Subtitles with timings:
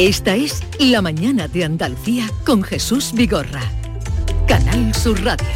[0.00, 3.60] Esta es La Mañana de Andalucía con Jesús Vigorra.
[4.48, 5.46] Canal Sur Radio.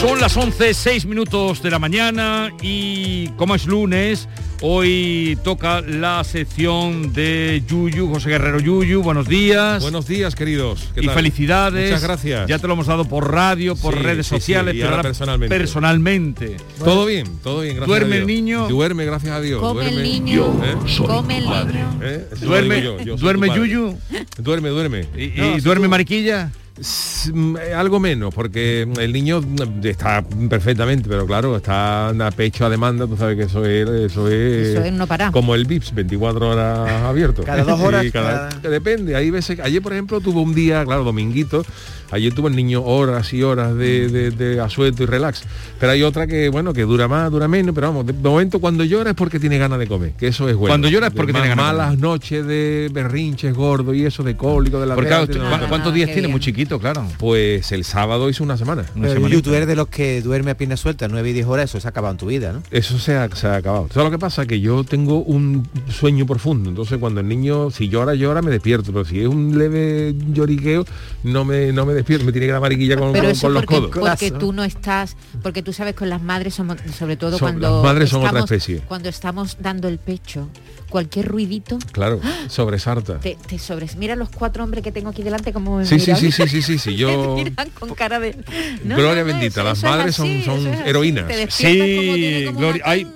[0.00, 4.30] Son las 11, 6 minutos de la mañana y como es lunes,
[4.62, 9.82] hoy toca la sección de Yuyu, José Guerrero Yuyu, buenos días.
[9.82, 10.88] Buenos días, queridos.
[10.94, 11.14] ¿Qué y tal?
[11.16, 11.90] felicidades.
[11.90, 12.48] Muchas gracias.
[12.48, 14.90] Ya te lo hemos dado por radio, por Sí, redes sí, sí, sociales, y pero
[14.90, 15.56] ahora personalmente.
[15.56, 16.56] personalmente.
[16.82, 18.38] Todo bien, todo bien, gracias ¿Duerme a el Dios.
[18.40, 18.68] niño?
[18.68, 19.60] Duerme, gracias a Dios.
[19.60, 20.08] Come el duerme.
[20.08, 20.74] niño, ¿Eh?
[21.06, 21.98] come el niño.
[22.02, 22.26] ¿Eh?
[22.32, 23.48] Eso lo ¿Duerme, digo yo, yo soy duerme.
[23.54, 23.98] Yuyu?
[24.38, 25.06] Duerme, duerme.
[25.16, 26.50] ¿Y, y No, sí, duerme tú- Mariquilla?
[26.78, 32.70] Eh, Algo menos, porque el niño mm, está perfectamente, pero claro, está a pecho a
[32.70, 35.32] demanda, tú sabes que eso es, eso es, Eso es no parar.
[35.32, 37.42] como el VIPS, 24 horas abierto.
[37.44, 40.84] Cada dos horas, Sí, cada- cada- Depende, hay veces, ayer por ejemplo tuvo un día,
[40.84, 41.64] claro, dominguito,
[42.12, 45.42] ayer tuvo el niño horas y horas de, de, de asueto y relax,
[45.80, 48.84] pero hay otra que, bueno, que dura más, dura menos, pero vamos, de momento cuando
[48.84, 50.70] llora es porque tiene ganas de comer, que eso es bueno.
[50.72, 54.22] Cuando llora es porque De tiene ganas de Malas noches de berrinches gordo y eso,
[54.22, 55.68] de cólico, de la Porque claro, mente, ¿cu- no, no, no.
[55.68, 56.22] ¿cuántos días tiene?
[56.22, 56.30] bien.
[56.32, 57.06] Muy chiquito, claro.
[57.18, 58.84] Pues el sábado hizo una semana.
[58.94, 61.70] Una Pero tú eres de los que duerme a piernas sueltas, 9 y 10 horas,
[61.70, 62.62] eso se ha acabado en tu vida, ¿no?
[62.70, 63.88] Eso se ha, se ha acabado.
[63.92, 64.46] ¿Sabes lo que pasa?
[64.46, 66.68] Que yo tengo un sueño profundo.
[66.70, 68.92] Entonces cuando el niño, si llora, llora, me despierto.
[68.92, 70.84] Pero si es un leve lloriqueo,
[71.24, 72.01] no me, no me despierto.
[72.08, 74.08] Me tiene que dar mariquilla con, Pero con- eso con los porque, codos.
[74.10, 77.76] porque tú no estás, porque tú sabes con las madres somos, sobre todo Son- cuando
[77.76, 78.80] las madres son otra estamos, especie.
[78.86, 80.48] cuando estamos dando el pecho,
[80.88, 83.18] cualquier ruidito Claro, sobresarta.
[83.18, 83.96] te, te sobres.
[83.96, 86.20] Mira los cuatro hombres que tengo aquí delante como me Sí, sí, miran.
[86.20, 87.34] sí, sí, sí, sí, sí, yo...
[87.36, 88.36] miran con cara de
[88.84, 90.88] No, Gloria no, no, bendita, eso- las eso madres son- así, son eso es así.
[90.90, 91.26] heroínas.
[91.28, 93.06] Te Sí, como tiene como Gloria, una- hay-.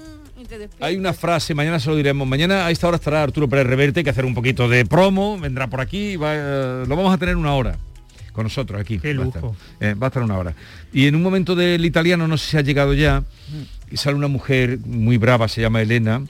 [0.80, 2.26] Hay una frase, mañana se lo diremos.
[2.26, 5.66] Mañana a esta hora estará Arturo Pérez Reverte, que hacer un poquito de promo, vendrá
[5.68, 7.76] por aquí, va, eh, lo vamos a tener una hora
[8.36, 8.98] con nosotros aquí.
[9.00, 9.42] Qué va a estar.
[9.42, 9.56] lujo.
[9.80, 10.54] Eh, va a estar una hora.
[10.92, 13.24] Y en un momento del italiano, no sé si ha llegado ya,
[13.90, 16.22] y sale una mujer muy brava, se llama Elena,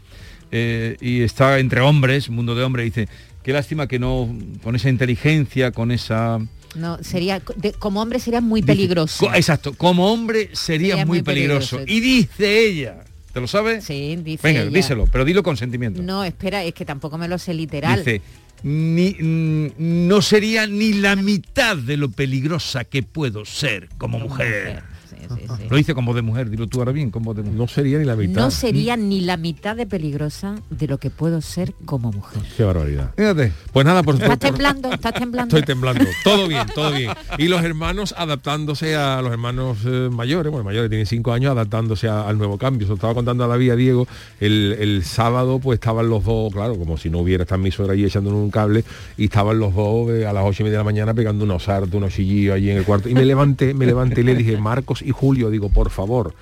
[0.53, 3.09] eh, y está entre hombres, mundo de hombres, y dice,
[3.43, 6.39] qué lástima que no, con esa inteligencia, con esa...
[6.75, 9.27] No, sería de- como hombre sería muy Dice, peligroso.
[9.27, 11.79] co- exacto, como hombre sería, Sería muy muy peligroso.
[11.79, 11.97] peligroso.
[11.97, 13.83] Y dice ella, ¿te lo sabes?
[13.85, 14.71] Sí, dice Venga, ella.
[14.71, 16.03] díselo, pero dilo con sentimiento.
[16.03, 17.99] No, espera, es que tampoco me lo sé literal.
[18.05, 18.21] Dice,
[18.63, 24.83] ni, mm, no sería ni la mitad de lo peligrosa que puedo ser como mujer.
[25.11, 25.65] Sí, sí, sí.
[25.71, 27.57] Lo dice con voz de mujer, dilo tú ahora bien, con voz de mujer.
[27.59, 28.41] No sería ni la mitad.
[28.41, 32.43] No sería ni la mitad de peligrosa de lo que puedo ser como mujer.
[32.57, 33.13] Qué barbaridad.
[33.17, 33.53] Fíjate.
[33.73, 34.93] Pues nada, por ¿Estás temblando?
[34.93, 35.57] ¿Estás temblando?
[35.57, 36.05] Estoy temblando.
[36.25, 37.11] Todo bien, todo bien.
[37.39, 42.09] Y los hermanos adaptándose a los hermanos eh, mayores, bueno, mayores tienen cinco años, adaptándose
[42.09, 42.87] a- al nuevo cambio.
[42.87, 44.07] Se lo estaba contando a David, a Diego,
[44.41, 47.95] el, el sábado pues estaban los dos, claro, como si no hubiera estado mi suegra
[47.95, 48.85] ahí echándonos un cable,
[49.17, 51.65] y estaban los dos eh, a las ocho y media de la mañana pegando unos
[51.65, 53.09] sartos, unos chillillos allí en el cuarto.
[53.09, 56.35] Y me levanté, me levanté y le dije, Marcos y Julio, digo, por favor,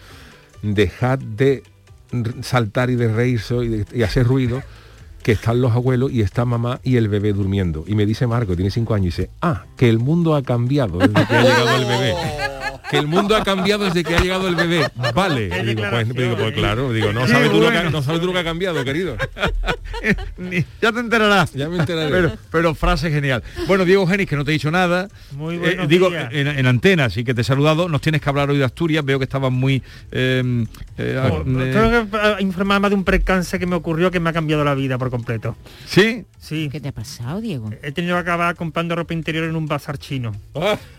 [0.63, 1.63] dejad de
[2.43, 4.63] saltar y de reírse y, de- y hacer ruido
[5.23, 7.85] que están los abuelos y está mamá y el bebé durmiendo.
[7.87, 10.99] Y me dice Marco, tiene cinco años, y dice, ah, que el mundo ha cambiado
[10.99, 12.15] desde que ha llegado el bebé.
[12.91, 14.87] Que el mundo ha cambiado desde que ha llegado el bebé.
[15.15, 15.49] Vale.
[15.65, 17.91] Digo, pues, digo, pues claro, digo, no sabes, tú lo que, bueno.
[17.91, 19.17] no sabes tú lo que ha cambiado, querido.
[20.39, 21.53] Ni- ya te enterarás.
[21.53, 22.11] Ya me enteraré.
[22.11, 23.43] Pero, pero frase genial.
[23.67, 25.09] Bueno, Diego Genis, que no te he dicho nada.
[25.33, 27.89] Muy Eh, digo, en, en antena, así que te he saludado.
[27.89, 29.05] Nos tienes que hablar hoy de Asturias.
[29.05, 29.83] Veo que estabas muy...
[30.13, 30.65] eh,
[30.99, 34.21] eh, Oh, eh, Tengo que eh, informar más de un percance que me ocurrió que
[34.21, 35.57] me ha cambiado la vida por completo.
[35.87, 36.25] ¿Sí?
[36.41, 36.69] Sí.
[36.71, 37.71] ¿Qué te ha pasado, Diego?
[37.83, 40.33] He tenido que acabar comprando ropa interior en un bazar chino.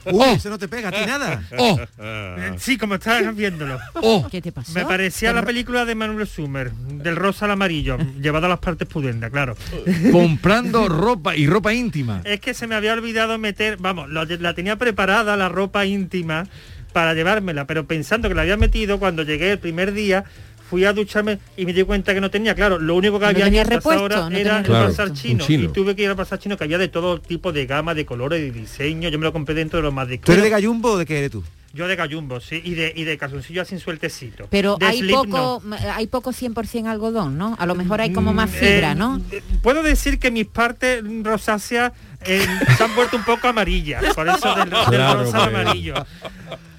[0.06, 1.44] Uy, eso no te pega a ti nada.
[1.58, 1.80] ¡Oh!
[2.00, 3.78] Eh, Sí, como estás viéndolo.
[3.96, 4.28] ¡Oh!
[4.32, 4.74] ¿Qué te pasó?
[4.74, 8.60] Me parecía ¿Te la película de Manuel Sumer, del rosa al amarillo, llevado a las
[8.60, 8.88] partes
[9.32, 9.56] claro.
[10.12, 12.22] Comprando ropa y ropa íntima.
[12.24, 16.48] Es que se me había olvidado meter, vamos, la tenía preparada la ropa íntima
[16.94, 20.24] para llevármela, pero pensando que la había metido cuando llegué el primer día,
[20.70, 23.30] fui a ducharme y me di cuenta que no tenía, claro, lo único que No
[23.32, 25.64] había tenía en esa repuesto, hora no era tenía el Claro, un chino, chino.
[25.66, 28.06] y tuve que ir al bazar chino que había de todo tipo de gama, de
[28.06, 30.92] colores, de diseño, yo me lo compré dentro de los más ¿Tú eres de gallumbo
[30.94, 31.44] o de qué eres tú?
[31.76, 34.48] Yo de gallumbo, sí, y de, y de calzoncillo sin sueltecito.
[34.50, 35.76] Pero De hay slip, poco, no.
[35.94, 37.56] hay poco 100% algodón, ¿no?
[37.60, 39.22] A lo mejor hay como más Mm, fibra, eh, ¿no?
[39.30, 41.92] eh, Puedo decir que mis partes rosáceas
[42.28, 42.46] eh,
[42.78, 45.94] se han vuelto un poco amarillas, por eso del, del Claro, rosa al amarillo.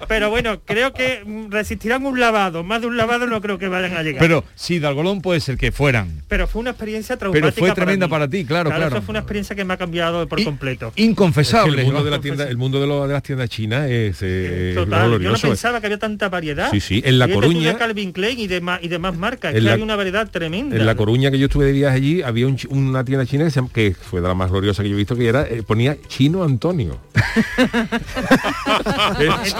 [0.07, 2.63] Pero bueno, creo que resistirán un lavado.
[2.63, 4.19] Más de un lavado no creo que vayan a llegar.
[4.21, 6.21] Pero sí, de algodón puede ser que fueran.
[6.27, 7.51] Pero fue una experiencia traumática.
[7.51, 8.11] Pero fue tremenda mí.
[8.11, 8.95] para ti, claro, claro.
[8.95, 10.93] Eso fue una experiencia que me ha cambiado por completo.
[10.95, 11.79] Inconfesable.
[11.81, 12.05] el mundo ¿no?
[12.05, 15.07] de la tienda, el mundo de, lo- de las tiendas chinas es eh, Total, yo
[15.09, 15.47] no glorioso.
[15.47, 16.69] pensaba que había tanta variedad.
[16.71, 19.49] Sí, sí, en La Coruña- Calvin Klein y demás y demás marcas.
[19.55, 20.75] En que La- hay una variedad tremenda.
[20.77, 23.51] En La Coruña que yo estuve de viaje allí había un una tienda china que,
[23.51, 25.63] se que fue de la más gloriosa que yo he visto que era era, eh,
[25.63, 26.99] ponía Chino Antonio.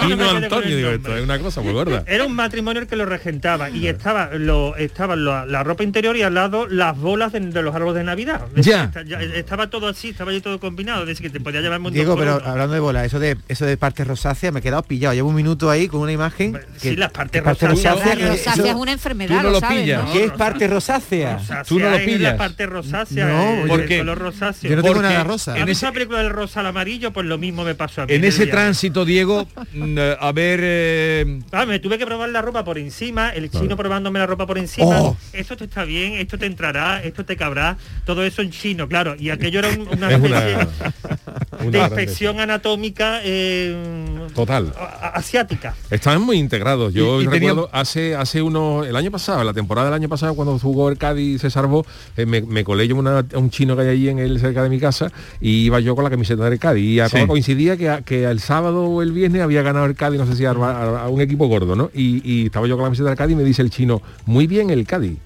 [0.00, 2.04] Chino Antonio, digo, esto es una cosa muy gorda.
[2.06, 6.16] Era un matrimonio el que lo regentaba y estaba lo, estaba lo- la ropa interior
[6.16, 8.46] y al lado las bolas de, de los árboles de Navidad.
[8.56, 8.84] Ya.
[8.84, 9.02] está-
[9.34, 12.16] estaba todo así, estaba ahí todo combinado, es decir, que te podía llevar montón Diego,
[12.16, 12.46] pero uno.
[12.46, 15.14] hablando de bola, eso de eso de partes rosáceas me he quedado pillado.
[15.14, 16.58] Llevo un minuto ahí con una imagen.
[16.76, 18.20] Sí, las partes parte rosáceas.
[18.28, 20.04] rosácea, que es una enfermedad, tú no lo sabes, pillas.
[20.04, 20.12] ¿no?
[20.12, 21.34] ¿Qué es parte rosácea?
[21.38, 22.20] Rosácea Tú no lo es pillas.
[22.32, 24.70] la parte rosácea, No, el, ¿por el color rosáceo.
[24.70, 25.54] Yo no tengo Porque nada rosa.
[25.54, 27.12] ¿Has en la película del rosa al amarillo?
[27.12, 28.14] Pues lo mismo me pasó a mí.
[28.14, 28.52] En ese día.
[28.52, 30.60] tránsito, Diego, mm, eh, a ver...
[30.62, 34.46] eh, Ah, me tuve que probar la ropa por encima, el chino probándome la ropa
[34.46, 35.00] por encima.
[35.00, 35.16] Oh.
[35.32, 39.14] Esto te está bien, esto te entrará, esto te cabrá, todo eso en chino, claro.
[39.18, 40.92] Y aquello era un- una Es especie una, de una
[41.58, 44.72] grande- inspección anatómica eh, Total.
[45.14, 45.74] asiática.
[45.90, 46.92] Estaban muy integrados.
[46.94, 50.08] Yo Y- y tenía- recuerdo hace hace unos el año pasado, la temporada del año
[50.08, 51.84] pasado cuando jugó el Cádiz y se salvó,
[52.16, 54.62] eh, me, me colé yo una- a un chino que hay allí en el cerca
[54.62, 55.10] de mi casa
[55.40, 57.26] y iba yo con la camiseta del Cádiz y acá Sí.
[57.26, 60.44] coincidía que, que el sábado o el viernes había ganado el Cádiz, no sé si
[60.44, 61.90] a, a- a un equipo gordo, ¿no?
[61.94, 64.46] Y, y estaba yo con la camiseta del Cádiz y me dice el chino, muy
[64.46, 65.18] bien el Cádiz.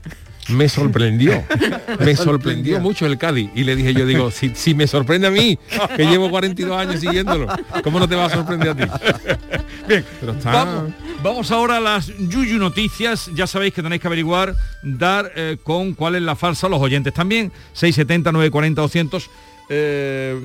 [0.49, 1.41] Me sorprendió,
[2.01, 3.49] me sorprendió mucho el Cádiz.
[3.55, 5.57] Y le dije yo, digo, si, si me sorprende a mí,
[5.97, 7.47] que llevo 42 años siguiéndolo,
[7.85, 8.83] ¿cómo no te va a sorprender a ti?
[9.89, 10.93] Bien, Pero está- vamos,
[11.23, 13.31] vamos ahora a las Yuyu Noticias.
[13.37, 17.15] Ya sabéis que tenéis que averiguar, dar eh, con cuál es la falsa, los oyentes
[17.15, 17.53] también.
[17.75, 19.31] 670, 940, 200.
[19.69, 20.39] Eh,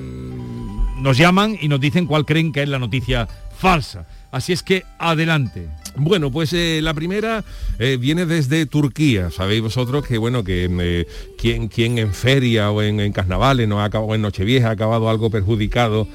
[1.00, 4.06] nos llaman y nos dicen cuál creen que es la noticia falsa.
[4.30, 5.68] Así es que adelante.
[5.96, 7.44] Bueno, pues eh, la primera
[7.78, 9.30] eh, viene desde Turquía.
[9.30, 11.06] Sabéis vosotros que bueno que eh,
[11.38, 14.72] quien, quien en feria o en, en carnavales no ha acabado, o en Nochevieja ha
[14.72, 16.06] acabado algo perjudicado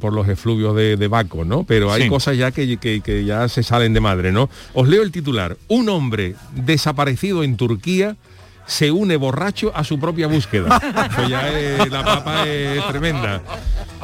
[0.00, 1.62] por los efluvios de, de Baco, ¿no?
[1.62, 2.08] Pero hay Sí.
[2.08, 4.50] cosas ya que, que- que ya se salen de madre, ¿no?
[4.74, 5.56] Os leo el titular.
[5.68, 8.16] Un hombre desaparecido en Turquía
[8.68, 10.76] se une borracho a su propia búsqueda.
[11.10, 13.42] Eso ya la papa es tremenda.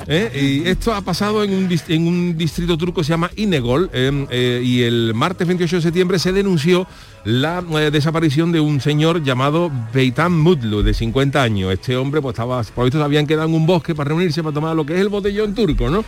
[0.06, 0.62] ¿Eh?
[0.64, 4.82] Y esto ha pasado en un, distrito turco que se llama Inegol eh, eh, y
[4.82, 6.86] el martes 28 de septiembre se denunció
[7.24, 11.72] la eh, desaparición de un señor llamado Beitan Mutlu, de 50 años.
[11.72, 14.76] Este hombre pues estaba, por visto habían quedado en un bosque para reunirse para tomar
[14.76, 16.04] lo que es el botellón turco, ¿no?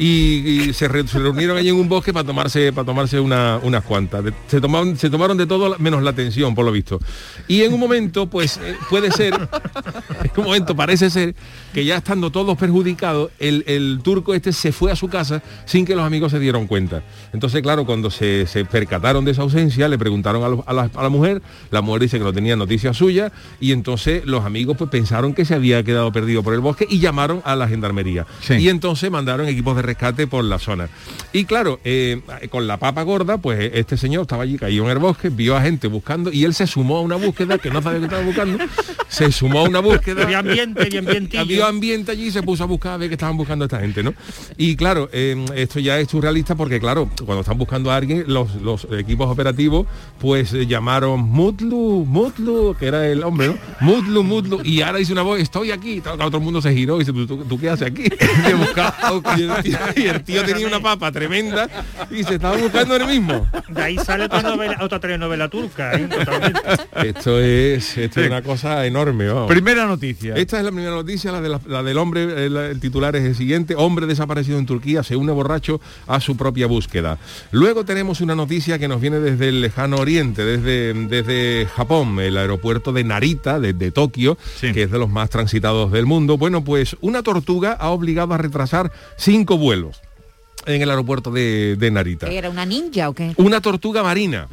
[0.00, 3.82] Y, se, re- se reunieron allí en un bosque para tomarse, para tomarse una- unas
[3.82, 4.22] cuantas.
[4.46, 7.00] Se, tomaron, se tomaron de todo menos la tensión, por lo visto.
[7.48, 9.34] Y en un momento, pues eh, puede ser,
[10.22, 11.34] en un momento parece ser
[11.72, 15.84] que ya estando todos perjudicados, el, el turco este se fue a su casa sin
[15.84, 17.02] que los amigos se dieron cuenta.
[17.32, 20.90] Entonces, claro, cuando se, se percataron de esa ausencia, le preguntaron a, los- a la,
[20.94, 24.76] a la mujer, la mujer dice que no tenía noticia suya, y entonces los amigos
[24.76, 28.26] pues pensaron que se había quedado perdido por el bosque y llamaron a la gendarmería.
[28.40, 28.54] Sí.
[28.54, 30.88] Y entonces mandaron equipos de rescate por la zona.
[31.32, 32.20] Y claro, eh,
[32.50, 35.62] con la papa gorda, pues este señor estaba allí, cayó en el bosque, vio a
[35.62, 38.64] gente buscando y él se sumó a una búsqueda que no sabía que estaba buscando,
[39.08, 40.22] se sumó a una búsqueda.
[40.22, 41.42] Había ambiente, había ambientillo.
[41.42, 44.02] Había ambiente allí y se puso a buscar a ver qué estaban buscando esta gente,
[44.02, 44.14] ¿no?
[44.56, 48.54] Y claro, eh, esto ya es surrealista porque, claro, cuando están buscando a alguien, los,
[48.56, 49.86] los equipos operativos,
[50.20, 53.54] pues eh, llamaron Mutlu, Mutlu, que era el hombre, ¿no?
[53.80, 56.00] Mutlu, Mutlu, y ahora dice una voz, estoy aquí.
[56.00, 58.04] Todo, todo el mundo se giró y dice, ¿tú, tú- tú qué haces aquí?
[59.36, 61.68] Y, el tío, y el tío tenía una papa tremenda
[62.10, 63.46] y se estaba buscando él mismo.
[63.68, 66.08] De ahí sale otra, novela, otra telenovela turca, ¿eh?
[67.04, 69.48] Esto es, esto es una cosa enorme, vamos.
[69.48, 70.34] Primera noticia.
[70.34, 73.24] Esta es la primera noticia, la, de la, la del hombre, el, el titular es
[73.24, 77.18] el siguiente, hombre desaparecido en Turquía se une borracho a su propia búsqueda.
[77.52, 82.36] Luego tenemos una noticia que nos viene desde el lejano oriente, desde, desde Japón, el
[82.36, 84.72] aeropuerto de Narita, desde Tokio, Sí.
[84.72, 86.36] que es de los más transitados del mundo.
[86.38, 90.00] Bueno, pues una tortuga ha obligado a retrasar cinco vuelos
[90.66, 92.28] en el aeropuerto de, de Narita.
[92.28, 93.32] ¿Qué ¿Era una ninja o qué?
[93.36, 94.48] Una tortuga marina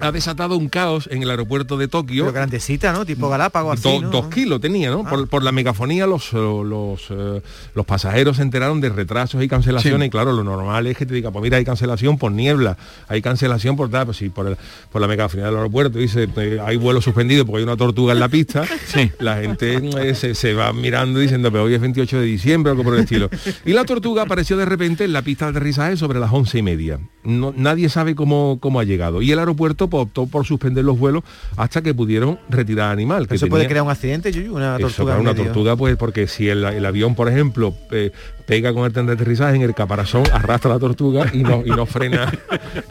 [0.00, 2.24] ha desatado un caos en el aeropuerto de Tokio.
[2.24, 3.04] Pero grandecita, ¿no?
[3.04, 4.10] Tipo Galápagos así, Do- ¿no?
[4.10, 5.02] Dos kilos tenía, ¿no?
[5.06, 5.10] Ah.
[5.10, 7.42] Por, por la megafonía los, eh, los, eh,
[7.74, 10.06] los pasajeros se enteraron de retrasos y cancelaciones Sí.
[10.06, 12.76] y claro, lo normal es que te diga, pues mira, hay cancelación por niebla,
[13.08, 14.56] hay cancelación por tal, pues sí, por, el-
[14.92, 18.20] por la megafonía del aeropuerto, dice, eh, hay vuelo suspendido porque hay una tortuga en
[18.20, 19.10] la pista, Sí.
[19.18, 22.84] la gente eh, se, se va mirando diciendo, pero hoy es 28 de diciembre, algo
[22.84, 23.28] por el estilo.
[23.64, 26.62] Y la tortuga apareció de repente en la pista de aterrizaje sobre las once y
[26.62, 26.98] media.
[27.24, 29.20] No, nadie sabe cómo, cómo ha llegado.
[29.22, 31.22] Y el aeropuerto pues, optó por suspender los vuelos
[31.56, 33.26] hasta que pudieron retirar al animal.
[33.28, 35.14] que Eso puede crear un accidente, Yuyu, una eso, tortuga.
[35.14, 35.44] en una medio.
[35.46, 38.12] tortuga, pues, porque si el, el avión, por ejemplo, eh,
[38.48, 41.68] pega con el tren de aterrizaje en el caparazón, arrastra la tortuga y no, y
[41.68, 42.32] no frena,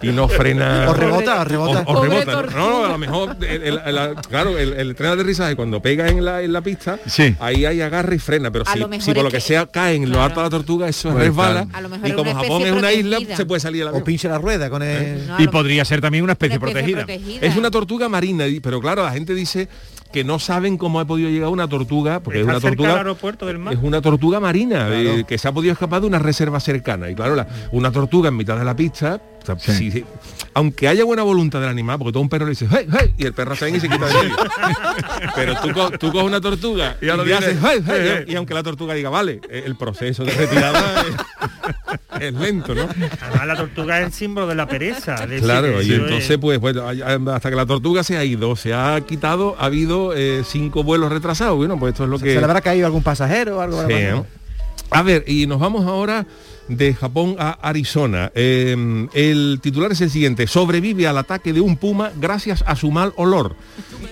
[0.03, 0.85] y no frena.
[0.87, 1.83] O rebota, o rebota.
[1.87, 2.43] O, o rebota.
[2.55, 5.81] No, no, a lo mejor, el- el- el- claro, el, el tren de aterrizaje cuando
[5.81, 7.35] pega en la, en la pista, Sí.
[7.39, 9.95] ahí hay agarre y frena, pero A si, si por lo que que- sea cae
[9.95, 11.67] en lo alto de la tortuga, eso Puede resbala.
[11.73, 14.03] A Y como Japón es una isla, se puede salir el O avión.
[14.03, 15.25] pinche la rueda con el...
[15.27, 17.41] No, a y podría ser también una especie, una especie protegida.
[17.47, 19.67] Es una tortuga marina, pero claro, la gente dice,
[20.11, 23.45] que no saben cómo ha podido llegar una tortuga, porque Está es una tortuga aeropuerto
[23.45, 23.73] del mar.
[23.73, 27.09] es una tortuga marina eh, que se ha podido escapar de una reserva cercana.
[27.09, 29.55] Y claro, la- una tortuga en mitad de la pista, o sea,
[30.53, 33.25] aunque haya buena voluntad del animal, porque todo un perro le dice, hey, hey, y
[33.25, 34.35] el perro se ven y se quita de medio.
[35.35, 38.25] Pero tú, co- tú coges una tortuga y, Y le dice, haces, hey, hey, hey,
[38.27, 41.03] y aunque la tortuga diga, vale, eh, el proceso de retirada
[42.21, 42.87] es, lento, ¿no?
[43.21, 45.25] Además, la tortuga es el símbolo de la pereza.
[45.25, 46.83] de Claro, y entonces es- pues bueno,
[47.31, 51.11] hasta que la tortuga se ha ido, se ha quitado, ha habido eh, cinco vuelos
[51.11, 51.57] retrasados.
[51.57, 52.33] Bueno, pues esto es lo que...
[52.33, 53.85] ¿Se le habrá caído algún pasajero o algo?
[53.87, 53.93] Sí.
[54.89, 56.25] A ver, y nos vamos ahora
[56.67, 58.31] de Japón a Arizona.
[58.35, 60.47] Eh, el titular es el siguiente.
[60.47, 63.55] Sobrevive al ataque de un puma gracias a su mal olor.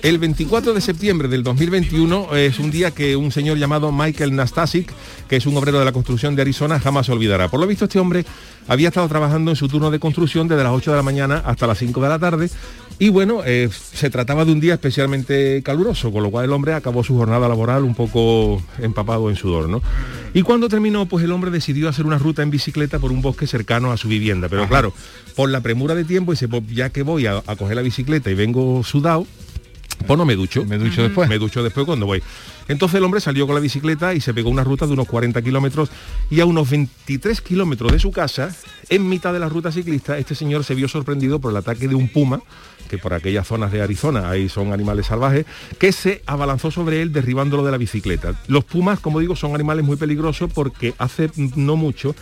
[0.01, 4.91] El 24 de septiembre del 2021 es un día que un señor llamado Michael Nastasic,
[5.27, 7.49] que es un obrero de la construcción de Arizona, jamás olvidará.
[7.49, 8.25] Por lo visto este hombre
[8.67, 11.67] había estado trabajando en su turno de construcción desde las 8 de la mañana hasta
[11.67, 12.49] las 5 de la tarde
[12.97, 16.73] y bueno, eh, se trataba de un día especialmente caluroso, con lo cual el hombre
[16.73, 19.81] acabó su jornada laboral un poco empapado en sudor, ¿no?
[20.33, 23.47] Y cuando terminó, pues el hombre decidió hacer una ruta en bicicleta por un bosque
[23.47, 24.47] cercano a su vivienda.
[24.49, 24.93] Pero claro,
[25.35, 28.31] por la premura de tiempo, dice, pues ya que voy a, a coger la bicicleta
[28.31, 29.25] y vengo sudado,
[30.05, 30.65] pues no me ducho.
[30.65, 31.29] Me ducho después.
[31.29, 32.21] Me ducho después cuando voy.
[32.67, 35.41] Entonces el hombre salió con la bicicleta y se pegó una ruta de unos 40
[35.41, 35.89] kilómetros
[36.29, 38.55] y a unos 23 kilómetros de su casa,
[38.89, 41.95] en mitad de la ruta ciclista, este señor se vio sorprendido por el ataque de
[41.95, 42.41] un puma,
[42.89, 45.45] que por aquellas zonas de Arizona ahí son animales salvajes,
[45.79, 48.33] que se abalanzó sobre él derribándolo de la bicicleta.
[48.47, 52.15] Los pumas, como digo, son animales muy peligrosos porque hace no mucho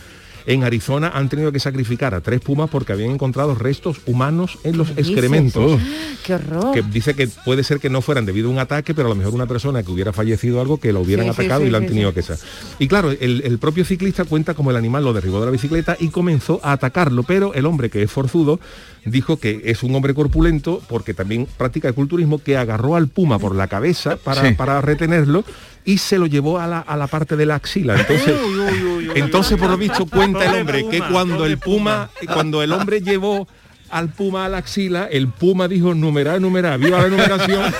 [0.46, 4.76] en Arizona han tenido que sacrificar a tres pumas porque habían encontrado restos humanos en
[4.76, 5.80] los excrementos
[6.24, 6.72] Qué horror.
[6.74, 9.14] que dice que puede ser que no fueran debido a un ataque, pero a lo
[9.14, 11.78] mejor una persona que hubiera fallecido algo que lo hubieran Sí, atacado sí, y lo
[11.78, 12.14] han tenido sí.
[12.16, 12.38] que ser.
[12.78, 15.96] Y claro, el, el propio ciclista cuenta como el animal lo derribó de la bicicleta
[15.98, 18.60] y comenzó a atacarlo, pero el hombre que es forzudo
[19.04, 23.38] dijo que es un hombre corpulento porque también practica el culturismo que agarró al puma
[23.38, 24.54] por la cabeza para, Sí.
[24.54, 25.44] para retenerlo
[25.86, 28.00] y se lo llevó a la, a la parte de la axila.
[28.00, 31.58] Entonces, Uy, uy, uy, uy, entonces por lo visto cuenta el hombre que cuando el
[31.58, 33.46] puma, cuando el hombre llevó
[33.90, 37.72] al puma a la axila, el puma dijo numerar, numerar, viva la numeración.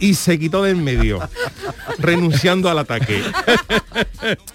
[0.00, 1.20] y se quitó de en medio,
[1.98, 3.22] renunciando al ataque.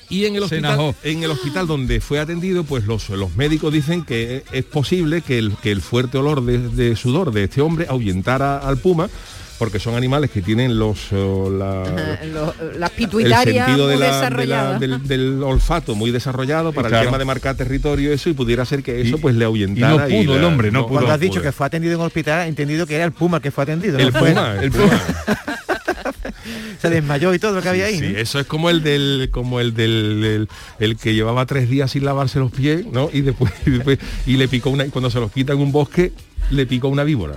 [0.09, 4.03] Y en el hospital, en el hospital donde fue atendido, pues los, los médicos dicen
[4.03, 7.87] que es posible que el, que el fuerte olor de, de sudor de este hombre
[7.89, 9.09] ahuyentara al puma,
[9.59, 13.95] porque son animales que tienen los oh, la- Ajá, lo- las el pituitarias sentido de
[13.97, 14.79] muy la- de la- desarrolladas.
[14.79, 17.03] del, del olfato muy desarrollado para Claro.
[17.03, 19.45] el tema de marcar territorio eso y pudiera ser que eso Y- pues le y
[19.45, 20.93] ahuyentara no pudo la- el hombre, no pudo.
[20.99, 21.43] Cuando has dicho pudo.
[21.43, 23.99] que fue atendido en un hospital, he entendido que era el puma que fue atendido.
[23.99, 24.99] el no puma, el el puma.
[26.81, 27.99] Se desmayó y todo lo que había ahí.
[27.99, 28.17] Sí, ¿no?
[28.17, 30.47] eso es como el del como el del el,
[30.79, 33.09] el que llevaba tres días sin lavarse los pies, ¿no?
[33.11, 35.71] Y después, y después- y le picó una y cuando se los quita en un
[35.73, 36.13] bosque
[36.51, 37.35] le picó una víbora.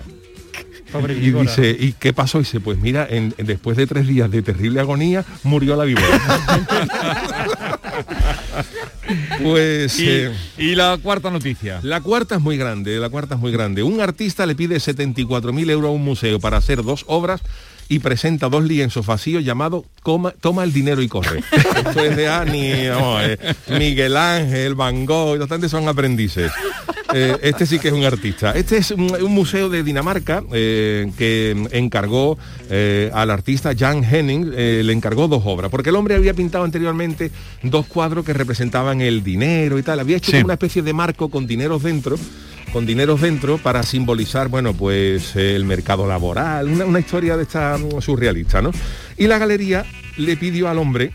[0.92, 2.38] Pobre Y dice, ¿y qué pasó?
[2.38, 5.84] Y dice, pues mira, en- en- después de tres días de terrible agonía, murió la
[5.84, 6.06] víbora.
[9.42, 11.80] pues Y, eh, y la cuarta noticia.
[11.82, 13.82] la cuarta es muy grande, la cuarta es muy grande.
[13.82, 17.40] Un artista le pide 74.000 euros a un museo para hacer dos obras
[17.88, 21.42] y presenta dos lienzos vacíos llamados Coma- Toma el dinero y corre.
[21.76, 23.38] Esto es de Ani, eh,
[23.78, 26.50] Miguel Ángel, Van Gogh, bastante son aprendices.
[27.14, 28.52] Eh, este sí que es un artista.
[28.52, 32.38] Este es un, un museo de Dinamarca eh, que encargó
[32.70, 37.30] eh, al artista Jan Henning, le encargó dos obras, porque el hombre había pintado anteriormente
[37.62, 40.00] dos cuadros que representaban el dinero y tal.
[40.00, 40.36] Había hecho Sí.
[40.38, 42.16] como una especie de marco con dineros dentro
[42.72, 47.76] con dineros dentro para simbolizar, bueno, pues el mercado laboral, una, una historia de esta
[47.76, 48.70] mm, surrealista, ¿no?
[49.18, 49.84] Y la galería
[50.16, 51.12] le pidió al hombre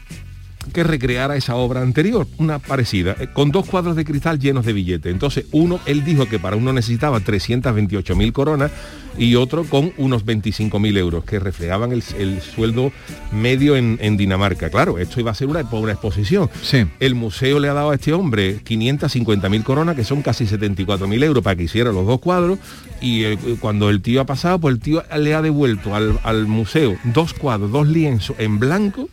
[0.68, 4.74] que recreara esa obra anterior, una parecida, eh, con dos cuadros de cristal llenos de
[4.74, 5.12] billetes.
[5.12, 8.72] Entonces, uno, él dijo que para uno necesitaba 328.000 coronas
[9.18, 12.92] y otro con unos 25.000 euros, que reflejaban el, el sueldo
[13.32, 14.70] medio en, en Dinamarca.
[14.70, 16.50] Claro, esto iba a ser una, una exposición.
[16.62, 16.86] Sí.
[17.00, 21.44] El museo le ha dado a este hombre 550.000 coronas, que son casi 74.000 euros,
[21.44, 22.60] para que hiciera los dos cuadros.
[23.02, 26.46] Y eh, cuando el tío ha pasado, pues el tío le ha devuelto al, al
[26.46, 29.10] museo dos cuadros, dos lienzos en blanco,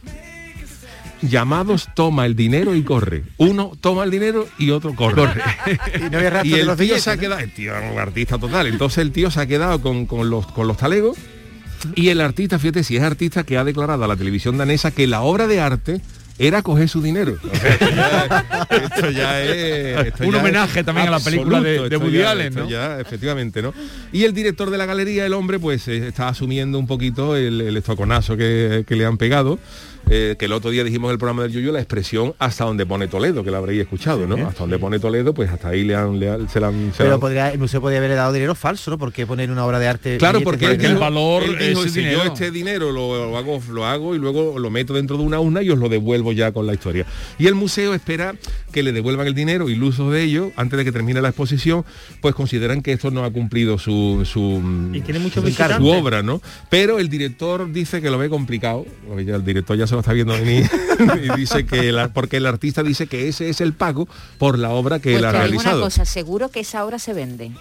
[1.22, 3.24] llamados Toma el dinero y corre.
[3.38, 5.22] Uno toma el dinero y otro corre.
[5.96, 7.72] Y no había rastro y de el los tío billetes, se ha quedado, el tío
[7.92, 11.16] un artista total, entonces el tío se ha quedado con, con los, con los talegos
[11.94, 15.06] y el artista, fíjate, si es artista que ha declarado a la televisión danesa que
[15.06, 16.00] la obra de arte
[16.36, 17.36] era coger su dinero.
[17.44, 18.28] O sea, esto, ya,
[18.70, 20.06] esto ya es...
[20.08, 22.68] esto Un ya homenaje es también a la película de- de Woody ya- Allen, ¿no?
[22.68, 23.72] ya, efectivamente, ¿no?
[24.12, 27.60] Y el director de la galería, el hombre, pues eh, está asumiendo un poquito el,
[27.60, 29.60] el estoconazo que, que le han pegado.
[30.10, 32.84] Eh, que el otro día dijimos en el programa del Yuyo la expresión hasta donde
[32.86, 34.36] pone Toledo, que la habréis escuchado, ¿no?
[34.46, 36.74] Hasta donde pone Toledo, pues hasta ahí le han, le han- se la han...
[36.74, 38.98] se la Pero han- podría, el museo podría haberle dado dinero falso, ¿no?
[38.98, 40.18] Porque poner una obra de arte.
[40.18, 42.18] Claro, billetes porque el valor él dijo, si dinero.
[42.18, 45.40] yo este dinero lo, lo hago, lo hago y luego lo meto dentro de una
[45.40, 47.06] urna y os lo devuelvo ya con la historia.
[47.38, 48.34] Y el museo espera
[48.72, 51.28] que le devuelvan el dinero y el uso de ello antes de que termine la
[51.28, 51.84] exposición,
[52.20, 54.60] pues consideran que esto no ha cumplido su, su,
[54.92, 55.78] Y tiene muchos su, visitantes.
[55.78, 56.40] su obra, ¿no?
[56.70, 58.84] Pero el director dice que lo ve complicado,
[59.16, 60.68] el director ya se lo está viendo venir,
[61.22, 64.08] y dice que la- porque el artista dice que ese es el pago
[64.38, 67.52] por la obra que Pues él ha una cosa, seguro que esa obra se vende.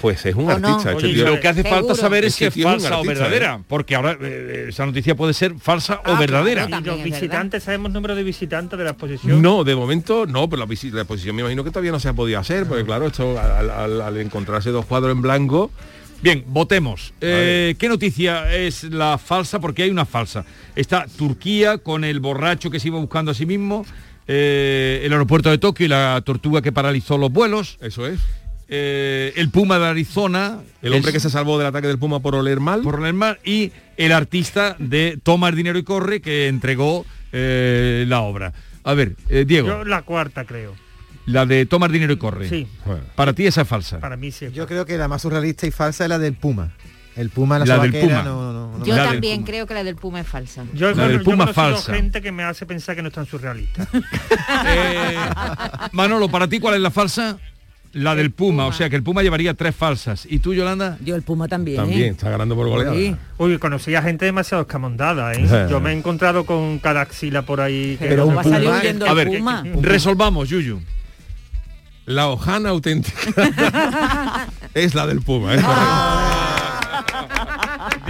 [0.00, 0.68] Pues es un ¿O no?
[0.68, 0.92] artista.
[0.92, 3.12] este Oye, tío- Lo que hace falta saber es Ese si es falsa o artista,
[3.12, 6.66] verdadera, porque ahora eh, esa noticia puede ser falsa Ah, o verdadera.
[6.66, 7.18] claro, Y los es verdad.
[7.20, 9.42] visitantes, ¿sabemos número de visitantes de la exposición?
[9.42, 12.12] No, de momento no, pero la, la exposición me imagino que todavía no se ha
[12.14, 15.70] podido hacer, porque claro, esto al, al- al encontrarse dos cuadros en blanco,
[16.22, 17.12] Bien, votemos.
[17.20, 19.60] Eh, ¿Qué noticia es la falsa?
[19.60, 20.44] Porque hay una falsa.
[20.76, 23.84] Está Turquía con el borracho que se iba buscando a sí mismo,
[24.28, 28.20] eh, el aeropuerto de Tokio y la tortuga que paralizó los vuelos, eso es.
[28.74, 32.20] eh, el puma de Arizona, El hombre es- que se salvó del ataque del Puma
[32.20, 32.80] por oler mal.
[32.82, 38.04] por el mar y el artista de Toma el dinero y corre que entregó eh,
[38.08, 38.52] la obra.
[38.84, 40.74] A ver, eh, Diego, Yo la cuarta creo.
[41.26, 42.48] La de Toma el dinero y corre.
[42.48, 43.98] Sí, Bueno, Para ti esa es falsa.
[44.00, 44.46] para mí sí.
[44.46, 46.72] es Yo creo que la más surrealista y falsa es la del Puma.
[47.14, 48.22] El Puma, la, La del Puma.
[48.22, 48.84] no, no, no.
[48.86, 49.46] Yo también Puma.
[49.46, 50.64] creo que la del Puma es falsa.
[50.72, 51.94] Yo, La bueno, del yo Puma he conocido falsa.
[51.94, 53.86] gente que me hace pensar que no es tan surrealista.
[54.66, 55.16] Eh,
[55.92, 57.38] Manolo, para ti cuál es la falsa?
[57.92, 58.66] La del Puma, Puma.
[58.68, 60.26] o sea que el Puma llevaría tres falsas.
[60.28, 60.96] ¿Y tú, Yolanda?
[61.04, 61.76] Yo el Puma también.
[61.76, 62.94] también está ganando por goleada.
[62.94, 63.14] Sí.
[63.36, 65.46] Uy, conocí a gente demasiado escamondada, ¿eh?
[65.46, 65.54] Sí.
[65.70, 67.98] Yo me he encontrado con cada axila por ahí.
[67.98, 69.64] que Pero no un va a me- salir Puma, a el ver, Puma.
[69.82, 70.80] Resolvamos, Yuyu.
[72.06, 73.18] La hojana auténtica.
[74.74, 75.52] Es la del Puma.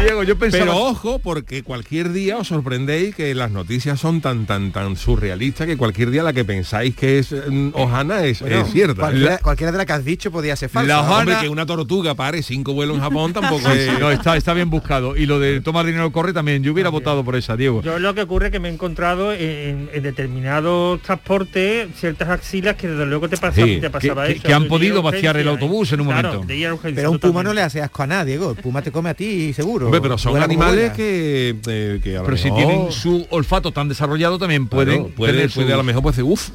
[0.03, 0.65] Diego, yo pensaba...
[0.65, 5.67] Pero ojo, porque cualquier día os sorprendéis que las noticias son tan tan tan surrealistas
[5.67, 8.95] que cualquier día la que pensáis que es mm, hojana es, Bueno, es cierta.
[9.01, 10.89] Cualquiera, cualquiera de las que has dicho podía ser falsa.
[10.89, 13.99] La Hombre, que una tortuga pare cinco vuelos en Japón tampoco es...
[14.01, 15.17] no, está, está bien buscado.
[15.17, 16.63] Y lo de tomar dinero corre también.
[16.63, 17.83] Yo hubiera votado por esa, Diego.
[17.83, 22.77] Yo lo que ocurre es que me he encontrado en, en determinados transportes ciertas axilas
[22.77, 24.43] que desde luego te, pasa, Sí, te pasaba que- eso.
[24.43, 26.79] que han podido vaciar el autobús en un Claro, momento.
[26.95, 28.51] Pero a un Puma no le hace asco a nadie, Diego.
[28.53, 29.92] El Puma te come a ti, seguro.
[29.97, 33.89] Hombre, pero son animales que, eh, que a lo Pero si tienen su olfato tan
[33.89, 36.51] desarrollado también pueden Claro, puede, tener puede su- a lo mejor puede decir, uff,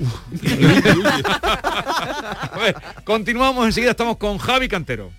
[2.52, 5.12] A ver, continuamos enseguida, estamos con Javi Cantero.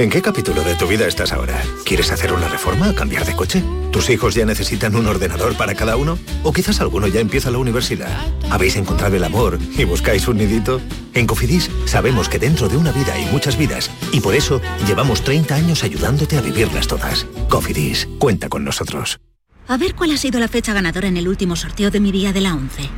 [0.00, 1.62] ¿En qué capítulo de tu vida estás ahora?
[1.84, 2.94] ¿Quieres hacer una reforma?
[2.94, 3.62] ¿Cambiar de coche?
[3.92, 6.18] ¿Tus hijos ya necesitan un ordenador para cada uno?
[6.42, 8.08] ¿O quizás alguno ya empieza la universidad?
[8.48, 10.80] ¿Habéis encontrado el amor y buscáis un nidito?
[11.12, 15.20] En Cofidis sabemos que dentro de una vida hay muchas vidas y por eso llevamos
[15.20, 17.26] 30 años ayudándote a vivirlas todas.
[17.50, 19.20] Cofidis, cuenta con nosotros.
[19.68, 22.32] A ver cuál ha sido la fecha ganadora en el último sorteo de mi día
[22.32, 22.88] de la 11.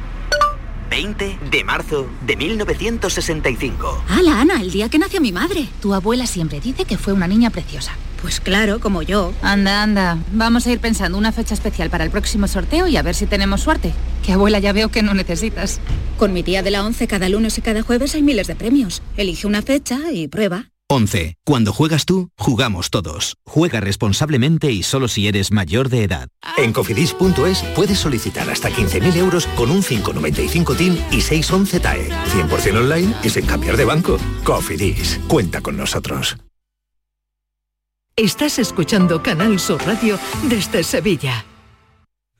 [0.92, 4.05] 20 de marzo de 1965.
[4.11, 4.61] ¡Hala, Ana!
[4.61, 5.66] El día que nació mi madre.
[5.81, 7.92] Tu abuela siempre dice que fue una niña preciosa.
[8.20, 9.33] Pues claro, como yo.
[9.40, 10.18] Anda, anda.
[10.33, 13.24] Vamos a ir pensando una fecha especial para el próximo sorteo y a ver si
[13.24, 13.94] tenemos suerte.
[14.22, 15.81] Que abuela ya veo que no necesitas.
[16.18, 19.00] Con mi tía de la 11 cada lunes y cada jueves hay miles de premios.
[19.16, 20.72] Elige una fecha y prueba.
[20.92, 21.37] 11.
[21.44, 23.37] Cuando juegas tú, jugamos todos.
[23.46, 26.28] Juega responsablemente y solo si eres mayor de edad.
[26.59, 32.09] En cofidis.es puedes solicitar hasta 15.000 euros con un 595 TIN y 611 TAE.
[32.11, 34.18] 100% online y sin cambiar de banco.
[34.44, 36.37] Cofidis, cuenta con nosotros.
[38.14, 40.18] Estás escuchando Canal Sur Radio
[40.50, 41.46] desde Sevilla.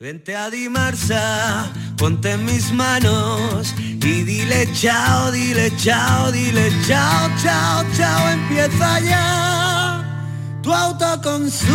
[0.03, 7.85] Vente a Dimarsa, ponte en mis manos y dile chao, dile chao, dile chao, chao,
[7.95, 11.71] chao, empieza ya tu autoconsumo,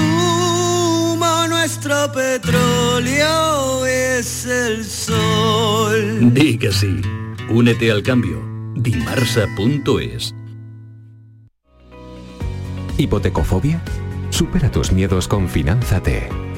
[1.48, 6.34] nuestro petróleo es el sol.
[6.34, 7.00] Di que sí.
[7.48, 8.46] Únete al cambio.
[8.74, 10.34] Dimarsa.es
[12.98, 13.80] ¿Hipotecofobia?
[14.28, 16.47] Supera tus miedos con Finanzate.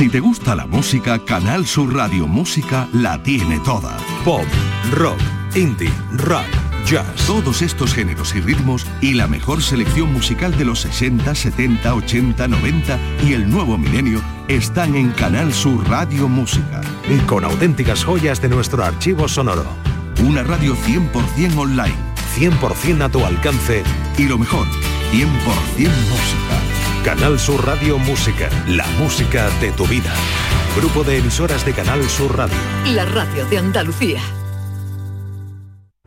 [0.00, 3.98] Si te gusta la música, Canal Sur Radio Música la tiene toda.
[4.24, 4.46] Pop,
[4.92, 5.20] rock,
[5.54, 6.46] indie, rap,
[6.86, 7.04] jazz.
[7.26, 12.48] Todos estos géneros y ritmos y la mejor selección musical de los 60, 70, 80,
[12.48, 16.80] 90 y el nuevo milenio están en Canal Sur Radio Música.
[17.06, 19.66] Y con auténticas joyas de nuestro archivo sonoro.
[20.24, 21.94] Una radio 100% online.
[22.38, 23.82] 100% a tu alcance.
[24.16, 24.66] Y lo mejor,
[25.12, 26.69] 100% música.
[27.04, 30.12] Canal Sur Radio Música, la música de tu vida.
[30.76, 32.56] Grupo de emisoras de Canal Sur Radio.
[32.92, 34.20] La radio de Andalucía.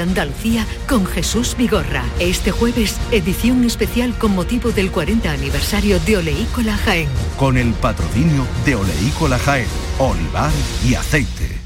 [0.00, 2.04] Andalucía con Jesús Vigorra.
[2.18, 7.08] Este jueves, edición especial con motivo del 40 aniversario de Oleícola Jaén.
[7.36, 9.66] Con el patrocinio de Oleícola Jaén,
[9.98, 10.50] olivar
[10.86, 11.64] y aceite.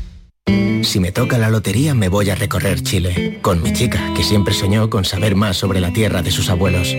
[0.83, 4.55] Si me toca la lotería me voy a recorrer Chile, con mi chica, que siempre
[4.55, 6.95] soñó con saber más sobre la tierra de sus abuelos.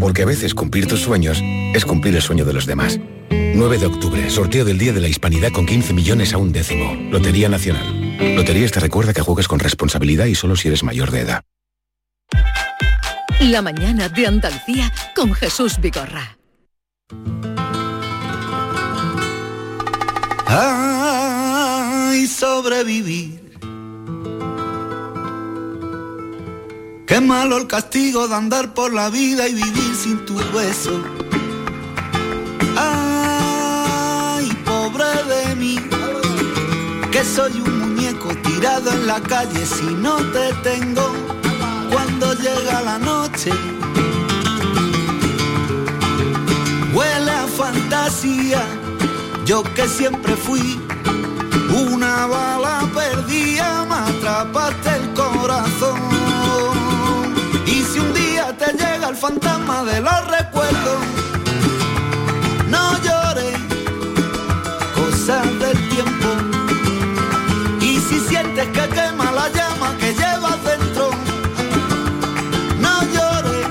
[0.00, 2.98] Porque a veces cumplir tus sueños es cumplir el sueño de los demás.
[3.30, 6.96] 9 de octubre, sorteo del Día de la Hispanidad con 15 millones a un décimo.
[7.10, 7.97] Lotería Nacional.
[8.18, 11.42] Loterías te recuerda que juegues con responsabilidad y solo si eres mayor de edad.
[13.40, 16.36] La mañana de Andalucía con Jesús Vigorra.
[20.46, 23.48] Ay, sobrevivir.
[27.06, 31.02] Qué malo el castigo de andar por la vida y vivir sin tu beso.
[32.76, 35.76] Ay, pobre de mí,
[37.12, 41.02] que soy un muñeco tirado en la calle si no te tengo
[41.90, 43.50] cuando llega la noche.
[46.94, 48.62] Huele a fantasía,
[49.44, 50.80] yo que siempre fui
[51.74, 56.00] una bala perdida, me atrapaste el corazón.
[57.66, 61.00] Y si un día te llega el fantasma de los recuerdos,
[70.08, 71.10] que llevas dentro,
[72.80, 73.66] no llores,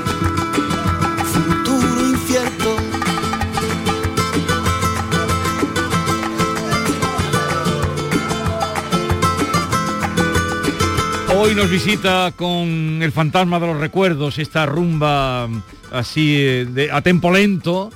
[1.34, 2.76] futuro incierto.
[11.36, 16.92] Hoy nos visita con el fantasma de los recuerdos, esta rumba mm, así eh, de,
[16.92, 17.90] a tempo lento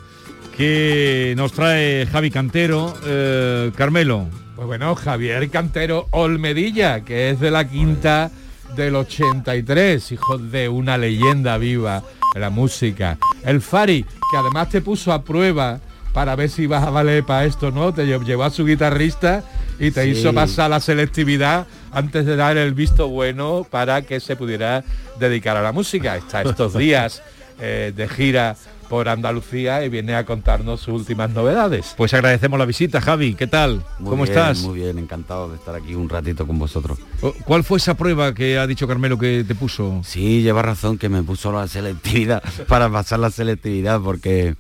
[0.58, 2.96] que nos trae Javi Cantero.
[3.06, 4.41] Eh, Carmelo.
[4.62, 8.30] Pues bueno, Javier Cantero Olmedilla, que es de la quinta
[8.76, 12.04] del 83, hijo de una leyenda viva
[12.36, 13.18] de la música.
[13.44, 15.80] El Fari, que además te puso a prueba
[16.14, 17.92] para ver si ibas a valer para esto, ¿no?
[17.92, 19.44] Te lle- llevó a su guitarrista
[19.80, 20.10] y te Sí.
[20.20, 24.84] hizo pasar la selectividad antes de dar el visto bueno para que se pudiera
[25.20, 26.18] dedicar a la música.
[26.18, 27.24] Está estos días
[27.60, 28.56] eh, de gira
[28.92, 31.94] por Andalucía y viene a contarnos sus últimas novedades.
[31.96, 33.36] Pues agradecemos la visita, Javi.
[33.36, 33.86] ¿Qué tal?
[34.00, 34.60] Muy ¿Cómo bien, estás?
[34.64, 37.00] Muy bien, encantado de estar aquí un ratito con vosotros.
[37.22, 40.02] O- ¿Cuál fue esa prueba que ha dicho Carmelo que te puso?
[40.04, 44.56] Sí, lleva razón que me puso la selectividad para pasar la selectividad porque,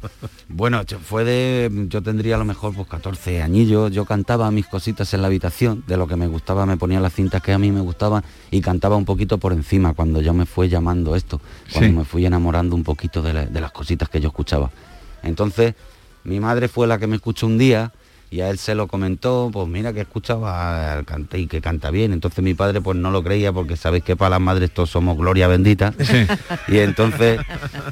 [0.47, 5.13] bueno, fue de, yo tendría a lo mejor pues 14 añillos, yo cantaba mis cositas
[5.13, 7.69] en la habitación, de lo que me gustaba, me ponía las cintas que a mí
[7.69, 11.41] me gustaban y cantaba un poquito por encima cuando yo me fue llamando esto,
[11.73, 11.97] cuando Sí.
[11.97, 14.71] me fui enamorando un poquito de, la- de las cositas que yo escuchaba.
[15.23, 15.75] Entonces,
[16.23, 17.91] mi madre fue la que me escuchó un día
[18.31, 21.91] y a él se lo comentó, pues mira que escuchaba al cante y que canta
[21.91, 22.13] bien.
[22.13, 25.17] Entonces mi padre pues no lo creía porque sabéis que para las madres todos somos
[25.17, 25.93] gloria bendita.
[26.67, 27.41] Y entonces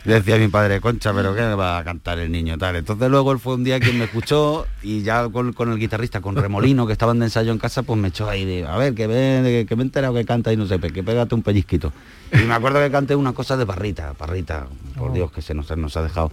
[0.05, 2.77] decía mi padre, concha, pero ¿qué va a cantar el niño tal?
[2.77, 6.21] Entonces luego él fue un día quien me escuchó y ya con, con el guitarrista,
[6.21, 8.95] con Remolino, que estaban de ensayo en casa, pues me echó ahí de, a ver,
[8.95, 11.91] que me, que me he enterado que canta y no sé, que pégate un pellizquito.
[12.31, 15.75] Y me acuerdo que canté una cosa de parrita, parrita, por Dios, que se nos,
[15.75, 16.31] nos ha dejado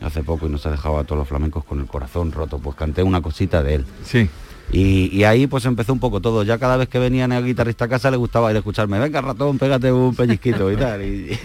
[0.00, 2.76] hace poco y nos ha dejado a todos los flamencos con el corazón roto, pues
[2.76, 3.84] canté una cosita de él.
[4.04, 4.28] Sí.
[4.72, 6.42] Y, y ahí pues empezó un poco todo.
[6.44, 9.20] Ya cada vez que venían el guitarrista a casa le gustaba ir a escucharme, venga
[9.20, 11.02] ratón, pégate un pellizquito y tal.
[11.02, 11.38] Y,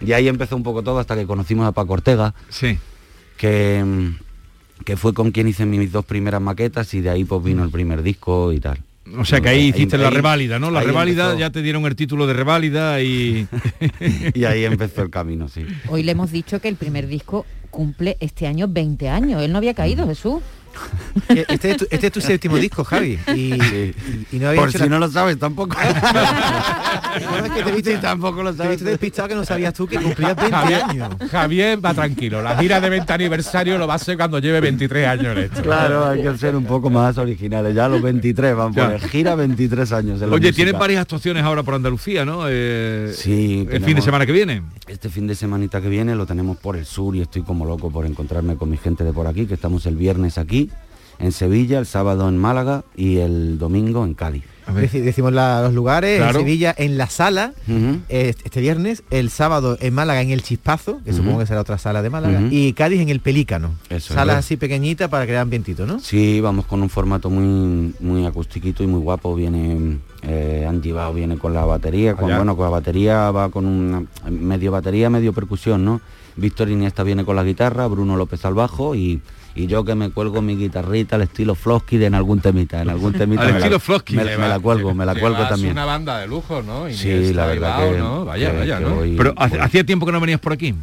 [0.00, 2.34] y ahí empezó un poco todo hasta que conocimos a Paco Ortega.
[2.48, 2.78] Sí.
[3.36, 4.12] Que,
[4.84, 7.70] que fue con quien hice mis dos primeras maquetas y de ahí pues vino el
[7.70, 8.82] primer disco y tal.
[9.18, 10.70] O sea que ahí hiciste la reválida, ¿no?
[10.70, 11.38] La reválida, empezó.
[11.38, 13.46] ya te dieron el título de reválida y...
[14.34, 15.66] y ahí empezó el camino, sí.
[15.88, 19.42] Hoy le hemos dicho que el primer disco cumple este año 20 años.
[19.42, 20.42] Él no había caído, Jesús.
[21.28, 23.18] Este es tu, este es tu séptimo disco, Javi.
[23.34, 23.94] Y, y-
[24.32, 25.76] y no había Por hecho si la- no lo sabes tampoco.
[27.20, 29.74] No, es que te he visto, tampoco lo te he visto despistado que no sabías
[29.74, 31.08] tú que cumplías 20 Javier, años.
[31.30, 35.08] Javier va tranquilo, la gira de 20 aniversario lo va a hacer cuando lleve 23
[35.08, 35.60] años en esto.
[35.62, 37.74] Claro, hay que ser un poco más originales.
[37.74, 40.22] Ya los 23 van a poner gira 23 años.
[40.22, 40.56] en la Oye, música.
[40.56, 42.44] tienes varias actuaciones ahora por Andalucía, ¿no?
[42.48, 43.66] Eh, Sí.
[43.70, 44.62] El fin de semana que viene.
[44.86, 47.90] Este fin de semanita que viene lo tenemos por el sur y estoy como loco
[47.90, 50.69] por encontrarme con mi gente de por aquí, que estamos el viernes aquí,
[51.20, 54.44] en Sevilla, el sábado en Málaga y el domingo en Cádiz.
[54.70, 56.38] Deci- Decimos la- los lugares, Claro.
[56.38, 57.54] en Sevilla, en la sala,
[58.08, 61.76] eh, este viernes, el sábado en Málaga en el Chispazo, que supongo que será otra
[61.76, 63.70] sala de Málaga, y Cádiz en el Pelícano.
[63.88, 64.04] Eso es.
[64.16, 65.98] Salas así pequeñitas para crear ambientito, ¿no?
[65.98, 69.34] Sí, vamos con un formato muy muy acustiquito y muy guapo.
[69.34, 72.36] Viene eh, Angie Bao viene con la batería, con, Allá.
[72.36, 76.00] bueno, con la batería va con una medio batería, medio percusión, ¿no?
[76.36, 79.20] Víctor Iniesta viene con la guitarra, Bruno López al bajo y,
[79.62, 82.90] y yo que me cuelgo mi guitarrita al estilo Flosky de en algún temita, en
[82.90, 83.42] algún temita.
[83.46, 84.16] Al la- estilo Flosky.
[84.16, 85.72] Me, me la cuelgo, me la cuelgo también.
[85.72, 86.88] una banda de lujo, ¿no?
[86.90, 88.24] Sí, la verdad que- ¿no?
[88.24, 88.94] Vaya, que- vaya, que ¿no?
[88.96, 90.74] voy- Pero voy- hacía tiempo que no venías por aquí.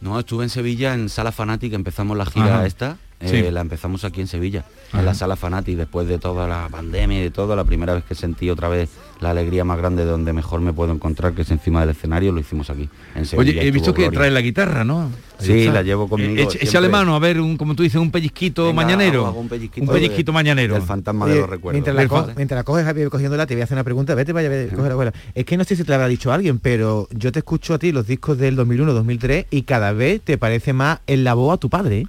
[0.00, 2.66] No, estuve en Sevilla en Sala Fanatic, empezamos la gira Ajá.
[2.66, 2.96] esta,
[3.28, 3.36] Sí.
[3.36, 5.00] eh, la empezamos aquí en Sevilla, Ajá.
[5.00, 8.04] en la Sala Fanatic, después de toda la pandemia y de todo, la primera vez
[8.04, 11.42] que sentí otra vez la alegría más grande de donde mejor me puedo encontrar, que
[11.42, 13.50] es encima del escenario, lo hicimos aquí, en Sevilla.
[13.60, 14.18] Oye, he visto que Gloria.
[14.18, 15.10] trae la guitarra, ¿no?
[15.38, 16.58] Sí, la llevo conmigo Eh.
[16.60, 19.26] Échale mano, a ver, un, como tú dices, un pellizquito Venga, mañanero.
[19.26, 20.74] hago- un pellizquito un pellizquito de- mañanero.
[20.74, 21.74] del fantasma Oye, de los recuerdos.
[21.74, 24.14] Mientras la, co- mientras la coges, Javi, cogiéndola, te voy a hacer una pregunta.
[24.14, 25.12] Vete, vaya, vete, coge la abuela.
[25.34, 27.78] Es que no sé si te lo habrá dicho alguien, pero yo te escucho a
[27.78, 31.54] ti los discos del 2001, 2003 y cada vez te parece más el la voz
[31.54, 32.06] a tu padre.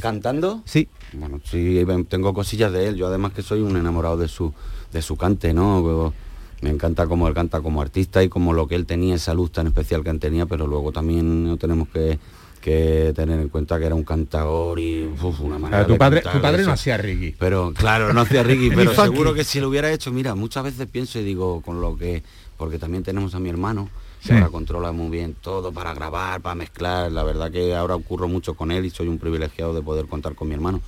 [0.00, 0.62] ¿Cantando?
[0.64, 0.88] Sí.
[1.12, 2.96] Bueno, sí, tengo cosillas de él.
[2.96, 4.52] Yo además que soy un enamorado de su,
[4.92, 6.12] de su cante, ¿no?
[6.60, 9.52] Me encanta cómo él canta como artista y como lo que él tenía, esa luz
[9.52, 12.18] tan especial que él tenía, pero luego también no tenemos que,
[12.60, 16.20] que tener en cuenta que era un cantador y uf, una manera tu de padre,
[16.20, 17.34] tu padre no hacía reggae.
[17.38, 20.88] Pero claro, no hacía Ni pero seguro que si lo hubiera hecho, mira, muchas veces
[20.88, 22.22] pienso y digo con lo que,
[22.56, 23.88] porque también tenemos a mi hermano,
[24.28, 28.28] que ahora controla muy bien todo para grabar, para mezclar, la verdad que ahora ocurro
[28.28, 30.80] mucho con él y soy un privilegiado de poder contar con mi hermano.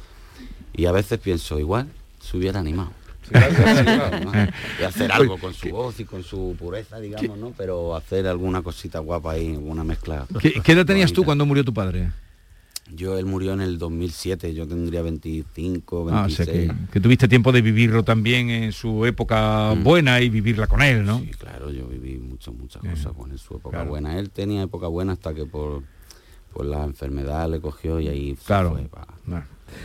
[0.73, 1.89] Y a veces pienso, igual,
[2.21, 2.93] se hubiera animado.
[4.81, 7.53] Y hacer algo con su voz y con su pureza, digamos, ¿no?
[7.57, 10.27] Pero hacer alguna cosita guapa ahí, alguna mezcla.
[10.41, 12.11] ¿Qué, qué edad tenías tú cuando murió tu padre?
[12.93, 16.37] Yo, él murió en el 2007, yo tendría 25, Ah, o 26.
[16.37, 20.83] sea, que, que tuviste tiempo de vivirlo también en su época buena y vivirla con
[20.83, 21.19] él, ¿no?
[21.21, 21.23] Mm.
[21.25, 24.19] Sí, claro, yo viví muchas, muchas cosas con él, su época buena.
[24.19, 25.83] Él tenía época buena hasta que por,
[26.53, 28.73] por la enfermedad le cogió y ahí Claro.
[28.73, 29.07] fue, pa.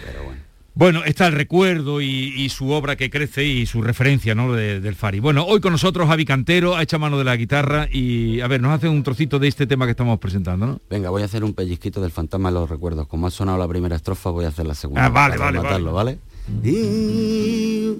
[0.06, 0.42] Pero bueno.
[0.78, 4.52] Bueno, está el recuerdo y, y su obra que crece y su referencia ¿no?
[4.52, 5.22] de- del Fari.
[5.22, 8.62] Bueno, hoy con nosotros Javi Cantero ha hecho mano de la guitarra y, a ver,
[8.62, 10.82] nos hace un trocito de este tema que estamos presentando, ¿no?
[10.90, 13.08] Venga, voy a hacer un pellizquito del fantasma de los recuerdos.
[13.08, 15.06] Como ha sonado la primera estrofa, voy a hacer la segunda.
[15.06, 16.20] Ah, vale, para vale, rematarlo, ¿vale?
[16.62, 17.94] Y...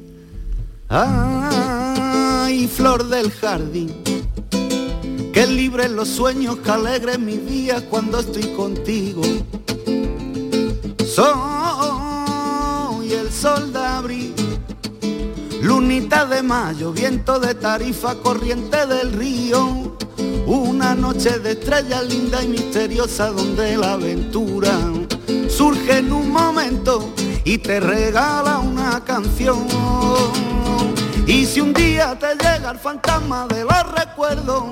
[0.90, 3.90] Ay, flor del jardín,
[5.34, 9.22] que libre los sueños, que alegre mis días cuando estoy contigo.
[13.12, 14.34] El sol de abril,
[15.62, 19.96] Lunita de mayo, viento de tarifa, corriente del río.
[20.48, 24.72] Una noche de estrella linda y misteriosa donde la aventura
[25.48, 27.14] surge en un momento
[27.44, 29.68] y te regala una canción.
[31.28, 34.64] Y si un día te llega el fantasma de los recuerdos,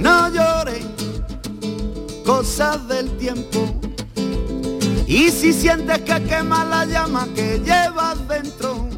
[0.00, 0.84] no llores,
[2.24, 3.83] cosas del tiempo.
[5.14, 8.88] Y si sientes que quema la llama que llevas dentro,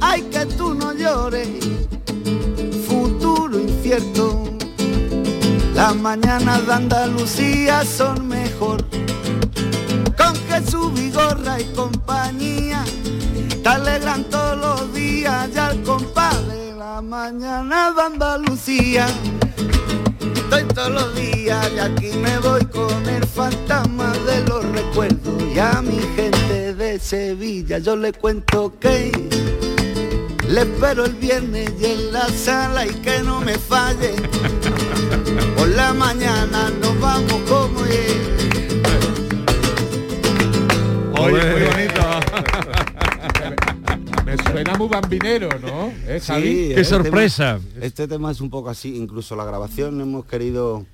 [0.00, 1.48] ay que tú no llores,
[2.88, 4.42] futuro incierto.
[5.74, 8.82] Las mañanas de Andalucía son mejor,
[10.16, 12.82] con Jesús Vigorra y compañía,
[13.62, 16.72] te alegran todos los días ya al compadre.
[16.78, 19.06] La mañana de Andalucía,
[20.20, 25.42] estoy todos los días y aquí me voy con el fantasma de los recuerdos.
[25.54, 29.12] Y a mi gente de Sevilla yo le cuento que
[30.48, 34.14] le espero el viernes y en la sala y que no me falle.
[35.56, 38.59] Por la mañana nos vamos como es.
[44.80, 45.92] Muy bambinero, ¿no?
[46.06, 46.42] ¿Eh, Javi?
[46.42, 50.86] Sí, este tema- este tema es un poco así, incluso la grabación hemos querido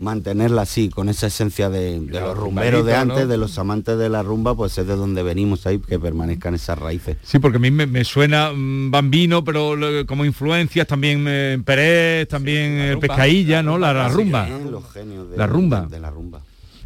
[0.00, 3.26] mantenerla así, con esa esencia de, de los rumberos de antes, ¿no?
[3.26, 6.78] de los amantes de la rumba, pues es de donde venimos ahí, que permanezcan esas
[6.78, 7.16] raíces.
[7.22, 11.58] Sí, porque a mí me, me suena mm, bambino, pero lo- como influencias también eh,
[11.64, 13.78] Pérez, también eh, Pescailla, ¿no?
[13.78, 14.46] La, la rumba.
[14.46, 15.86] Sí, los genios de, La rumba.
[15.90, 16.40] de la rumba.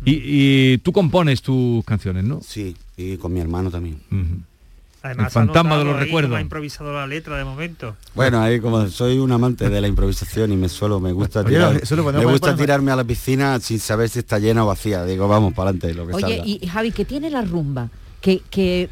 [0.04, 0.20] Y,
[0.74, 2.40] y tú compones tus canciones, ¿no?
[2.42, 3.98] Sí, y con mi hermano también.
[5.02, 6.36] Además, El fantasma de los recuerdos.
[6.36, 7.94] Ha improvisado la letra de momento.
[8.14, 11.50] Bueno, ahí como soy un amante de la improvisación y me suelo, me gusta Oye,
[11.50, 14.66] tirar- eso lo me gusta tirarme a la piscina sin saber si está llena o
[14.66, 15.04] vacía.
[15.04, 16.42] Digo, vamos, para adelante, lo que Oye, salga.
[16.46, 17.88] y Javi, ¿qué tiene la rumba?
[18.20, 18.88] Que, que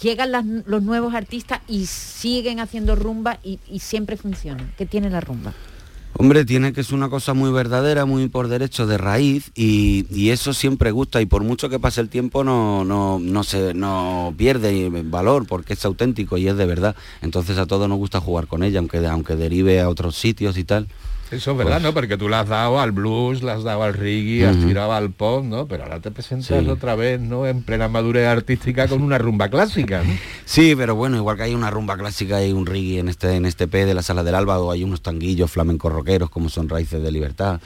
[0.00, 4.72] llegan las- los nuevos artistas y siguen haciendo rumba y, y siempre funciona.
[4.78, 5.52] ¿Qué tiene la rumba?
[6.16, 10.30] Hombre, tiene que ser una cosa muy verdadera, muy por derecho de raíz y, y
[10.30, 14.32] eso siempre gusta y por mucho que pase el tiempo no, no, no se no
[14.36, 16.94] pierde valor porque es auténtico y es de verdad.
[17.20, 20.62] Entonces a todos nos gusta jugar con ella, aunque, aunque derive a otros sitios y
[20.62, 20.86] tal.
[21.34, 21.94] Eso es verdad, Pues- ¿no?
[21.94, 24.66] Porque tú le has dado al blues, le has dado al reggae, has Ujú.
[24.68, 25.66] tirado al pop, ¿no?
[25.66, 26.68] Pero ahora te presentas Sí.
[26.68, 27.46] otra vez, ¿no?
[27.46, 30.12] En plena madurez artística con una rumba clásica, ¿no?
[30.44, 33.46] Sí, pero bueno, igual que hay una rumba clásica y un reggae en este, en
[33.46, 36.68] este P de la Sala del Alba, o hay unos tanguillos flamencos rockeros como son
[36.68, 37.60] Raíces de Libertad.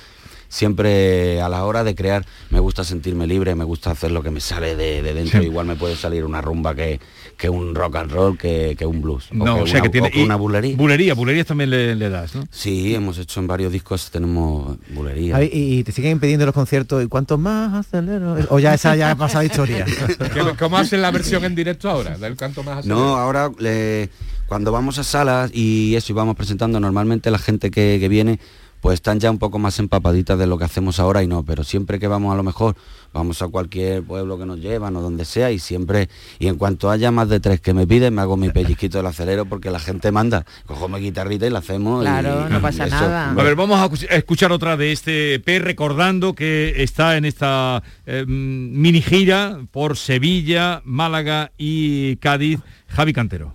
[0.50, 4.30] Siempre a la hora de crear me gusta sentirme libre, me gusta hacer lo que
[4.30, 5.40] me sale de, de dentro.
[5.40, 5.46] Sí.
[5.46, 7.00] Igual me puede salir una rumba que,
[7.38, 9.28] que un rock and roll, que, que un blues.
[9.32, 10.76] No, que o sea una, que tiene o que una bulería.
[10.76, 12.44] Bulería, bulerías también le, le das, ¿no?
[12.50, 15.42] Sí, hemos hecho en varios discos, tenemos bulería.
[15.44, 15.48] Y,
[15.78, 19.16] y te siguen pidiendo los conciertos y cuántos más acelero o ya esa ya ha
[19.16, 19.84] pasado historia
[20.34, 22.18] ¿Qué- ¿Cómo hacen la versión en directo ahora?
[22.18, 24.10] Del canto más No, ahora le-
[24.46, 28.40] cuando vamos a salas y eso y vamos presentando, normalmente la gente que, que viene
[28.80, 31.64] pues están ya un poco más empapaditas de lo que hacemos ahora y no, pero
[31.64, 32.76] siempre que vamos a lo mejor,
[33.12, 36.90] vamos a cualquier pueblo que nos llevan o donde sea y siempre, y en cuanto
[36.90, 39.80] haya más de tres que me piden, me hago mi pellizquito del acelero porque la
[39.80, 42.02] gente manda, cojo mi guitarrita y la hacemos.
[42.02, 43.30] y- Claro, no y pasa eso, nada.
[43.30, 47.24] A ver, vamos a escu- a escuchar otra de este EP recordando que está en
[47.24, 53.54] esta eh, mini gira por Sevilla, Málaga y Cádiz, Javi Cantero.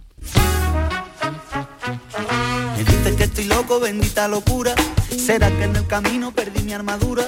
[3.18, 4.74] Que estoy loco, bendita locura.
[5.10, 7.24] ¿Será que en el camino perdí mi armadura?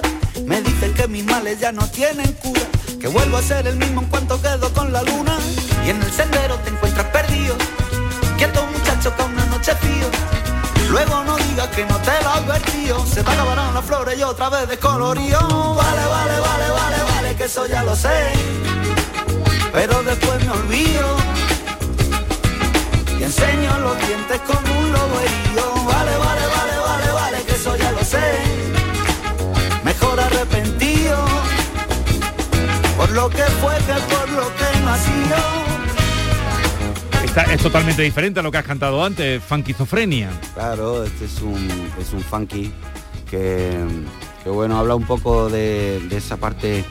[0.46, 2.62] Me dicen que mis males ya no tienen cura.
[3.00, 5.38] Que vuelvo a ser el mismo en cuanto quedo con la luna.
[5.86, 7.56] Y en el sendero te encuentras perdido.
[8.38, 10.08] Quieto muchacho que una noche fío.
[10.90, 13.06] Luego no digas que no te lo advertido.
[13.06, 15.40] Se te acabarán las flores y otra vez descolorido.
[15.76, 18.34] Vale, vale, vale, vale, vale, que eso ya lo sé.
[19.72, 21.16] Pero después me olvido.
[23.20, 25.75] Y enseño los dientes como un lobo herido.
[33.16, 35.36] Lo que fue que por lo que nació.
[37.24, 40.30] Esta es totalmente diferente a lo que has cantado antes, Funkizofrenia.
[40.54, 41.68] Claro, este es un,
[42.00, 42.72] es un funky
[43.30, 43.84] que,
[44.44, 46.84] que, bueno, habla un poco de, de esa parte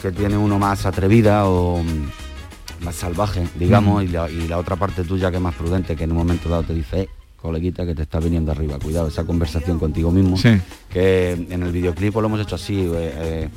[0.00, 4.76] que tiene uno más atrevida o mm, más salvaje, digamos, y, la, y la otra
[4.76, 7.08] parte tuya que es más prudente, que en un momento dado te dice, eh,
[7.46, 10.60] coleguita, que te está viniendo arriba, cuidado, esa conversación contigo mismo, Sí.
[10.90, 13.48] que en el videoclip lo hemos hecho así, eh, eh,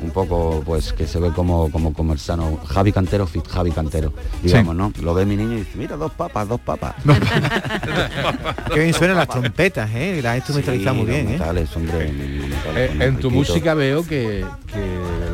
[0.00, 4.76] un poco, pues, que se ve como, como conversano, Javi Cantero, fit Javi Cantero, digamos,
[4.76, 4.92] ¿no?
[5.02, 6.94] Lo ve mi niño y dice, mira, dos papas, dos papas.
[8.72, 10.20] Qué bien suenan las trompetas, ¿eh?
[10.22, 11.30] Las instrumentalizado muy bien, ¿eh?
[11.32, 14.80] Metales, hombre, metales Eh, con en tu música veo que, que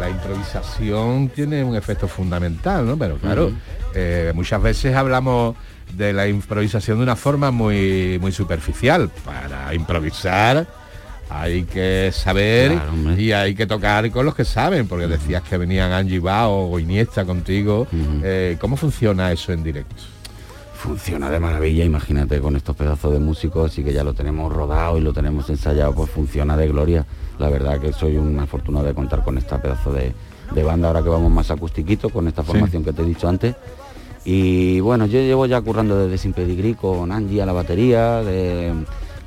[0.05, 2.99] la improvisación tiene un efecto fundamental, ¿no?
[2.99, 3.53] Pero claro,
[3.95, 5.57] eh, muchas veces hablamos
[5.97, 9.11] de la improvisación de una forma muy, muy superficial.
[9.25, 10.67] Para improvisar
[11.31, 12.79] hay que saber
[13.17, 16.79] y hay que tocar con los que saben, porque decías que venían Angie Bao o
[16.79, 17.87] Iniesta contigo.
[18.23, 20.03] Eh, ¿Cómo funciona eso en directo?
[20.75, 24.99] Funciona de maravilla, imagínate, con estos pedazos de músicos, así que ya lo tenemos rodado
[24.99, 27.07] y lo tenemos ensayado, pues funciona de gloria.
[27.39, 30.13] La verdad que soy un afortunado de contar con esta pedazo de,
[30.55, 33.55] de banda ahora que vamos más acustiquito, con esta formación que te he dicho antes.
[34.25, 38.73] Y bueno, yo llevo ya currando desde Sin Pedigrí con Angie a la batería, de-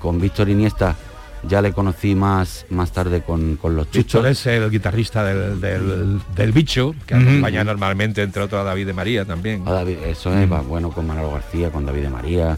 [0.02, 0.96] con Víctor Iniesta
[1.44, 4.26] ya le conocí más, más tarde con, con los chuchos.
[4.26, 8.94] Es el guitarrista del, del- del bicho, que acompaña normalmente, entre otros, a David de
[8.94, 9.64] María también.
[9.68, 12.58] A David, eso es, va, bueno, con Manolo García, con David de María.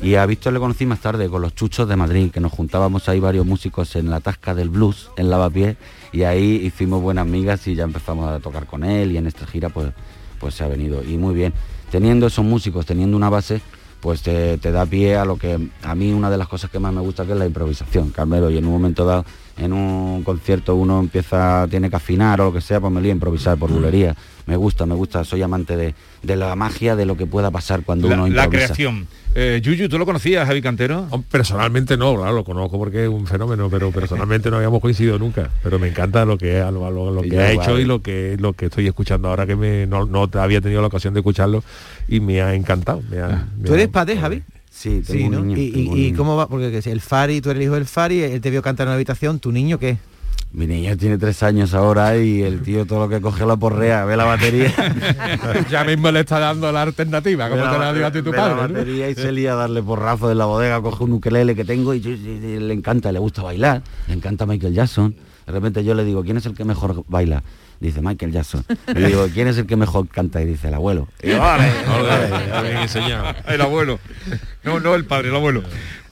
[0.00, 3.08] Y a Víctor le conocí más tarde con los chuchos de Madrid, que nos juntábamos
[3.08, 5.76] ahí varios músicos en la tasca del blues, en Lavapié,
[6.12, 9.46] y ahí hicimos buenas amigas y ya empezamos a tocar con él y en esta
[9.46, 9.88] gira pues,
[10.40, 11.02] pues se ha venido.
[11.02, 11.52] Y muy bien,
[11.90, 13.60] teniendo esos músicos, teniendo una base,
[14.04, 16.78] pues te, te da pie a lo que a mí una de las cosas que
[16.78, 19.24] más me gusta que es la improvisación, Carmelo, y en un momento dado,
[19.56, 23.12] en un concierto uno empieza, tiene que afinar o lo que sea, pues me lío
[23.12, 24.14] a improvisar por bulería.
[24.46, 27.82] Me gusta, me gusta, soy amante de, de la magia, de lo que pueda pasar
[27.82, 28.66] cuando La, uno la improvisa.
[28.74, 29.06] creación.
[29.36, 31.08] Eh, Yuyu, ¿tú lo conocías, Javi Cantero?
[31.30, 35.50] Personalmente no, claro, lo conozco porque es un fenómeno, pero personalmente no habíamos coincidido nunca.
[35.62, 38.36] Pero me encanta lo que, lo, lo- lo que yo ha hecho y lo que
[38.38, 41.64] lo que estoy escuchando ahora que me, no, no había tenido la ocasión de escucharlo
[42.06, 43.02] y me ha encantado.
[43.10, 44.42] me ha- me ¿Tú ha- eres padre, Javi?
[44.74, 45.46] Sí, Sí, ¿no?
[45.56, 46.48] ¿Y, y- cómo va?
[46.48, 48.94] Porque el Fari, tú eres el hijo del Fari, él te vio cantar en la
[48.96, 49.98] habitación, ¿tu niño qué?
[50.52, 54.04] Mi niño tiene tres años ahora y el tío todo lo que coge lo porrea,
[54.04, 54.72] ve la batería.
[55.70, 58.30] ya mismo le está dando la alternativa, como te la- la dio a ti tu
[58.30, 58.54] ve la padre.
[58.54, 58.78] ¿no?
[58.78, 61.94] batería y se lía a darle porrazo en la bodega, coge un ukelele que tengo
[61.94, 65.14] y, y- y le encanta, le gusta bailar, le encanta Michael Jackson.
[65.46, 67.42] De repente yo le digo, ¿quién es el que mejor baila?
[67.84, 68.64] Dice Michael Jackson.
[68.88, 70.40] Y le digo, ¿quién es el que mejor canta?
[70.40, 71.06] Y dice, el abuelo.
[71.22, 72.68] Y yo, "Vale, vale".
[72.70, 73.34] bien enseñado.
[73.46, 74.00] El abuelo.
[74.62, 75.62] No, no el padre, el abuelo.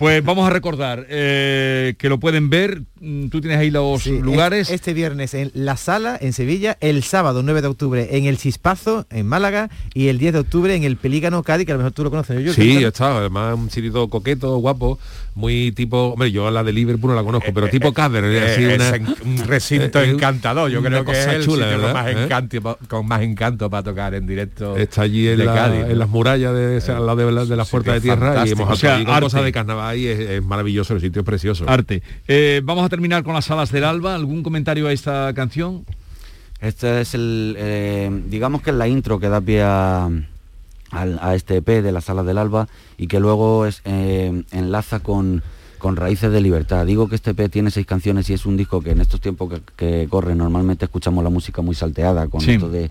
[0.02, 2.82] Pues vamos a recordar eh, que lo pueden ver.
[3.00, 4.68] Mm, Tú tienes ahí los lugares.
[4.68, 8.36] Es- Este viernes en La Sala, en Sevilla, el sábado 9 de octubre en El
[8.36, 11.78] Chispazo, en Málaga, y el 10 de octubre en el Pelícano Cádiz, que a lo
[11.78, 12.34] mejor tú lo conoces.
[12.34, 12.40] ¿no?
[12.42, 14.98] Yo, Sí, ¿qué he estado, además un sitio coqueto, guapo,
[15.36, 18.74] muy tipo, hombre, yo la de Liverpool no la conozco, pero tipo Eh, así es
[18.74, 20.68] una- en- un recinto eh, encantador.
[20.68, 22.24] Yo creo que es el chula, sitio con más, ¿Eh?
[22.24, 24.76] encanto, con más encanto para tocar en directo.
[24.76, 25.86] Está allí en, de la- Cádiz, ¿no?
[25.90, 28.44] en las murallas de, o sea, al lado de, la- de las puertas de tierra
[28.44, 31.20] y hemos O sea, allí con cosas de carnaval y es, es maravilloso, el sitio
[31.20, 31.64] es precioso.
[31.68, 32.02] Arte.
[32.28, 34.14] Eh, vamos a terminar con las alas del alba.
[34.14, 35.84] ¿Algún comentario a esta canción?
[36.60, 40.08] Este es el, eh, digamos que es la intro que da pie a,
[40.92, 42.68] a este EP de la Sala del Alba
[42.98, 45.42] y que luego es, eh, enlaza con,
[45.78, 46.86] con Raíces de Libertad.
[46.86, 49.52] Digo que este EP tiene seis canciones y es un disco que en estos tiempos
[49.52, 52.52] que, que corren normalmente escuchamos la música muy salteada con Sí.
[52.52, 52.90] esto de...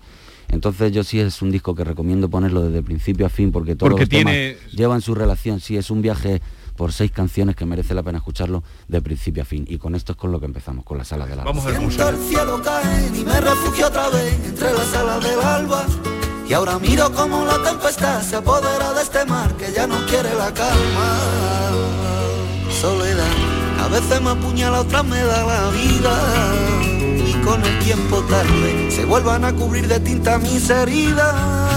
[0.50, 3.88] Entonces yo sí es un disco que recomiendo ponerlo desde principio a fin porque todos
[3.90, 5.60] Porque los temas tiene- llevan su relación.
[5.60, 6.42] Sí, es un viaje
[6.76, 9.64] por seis canciones que merece la pena escucharlo de principio a fin.
[9.68, 11.52] Y con esto es con lo que empezamos, con la Sala del Alba.
[11.52, 15.40] Vamos a Siento el cielo caer y me refugio otra vez entre las alas del
[15.40, 15.86] alba.
[16.48, 20.34] Y ahora miro como la tempestad se apodera de este mar que ya no quiere
[20.34, 21.18] la calma.
[22.80, 23.24] Soledad,
[23.80, 26.12] a veces me apuñala, otras me da la vida.
[27.26, 31.71] Y con el tiempo tarde se vuelvan a cubrir de tinta mis heridas.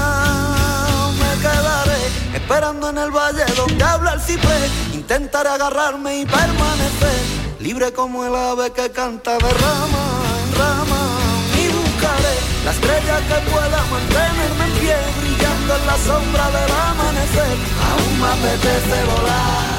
[2.45, 4.69] Esperando en el valle donde habla el ciprés.
[4.93, 7.19] Intentaré agarrarme y permanecer
[7.59, 10.05] libre como el ave que canta de rama
[10.43, 11.17] en rama.
[11.57, 17.57] Y buscaré la estrella que pueda mantenerme en pie, brillando en la sombra del amanecer.
[17.89, 19.75] Aún me apetece volar.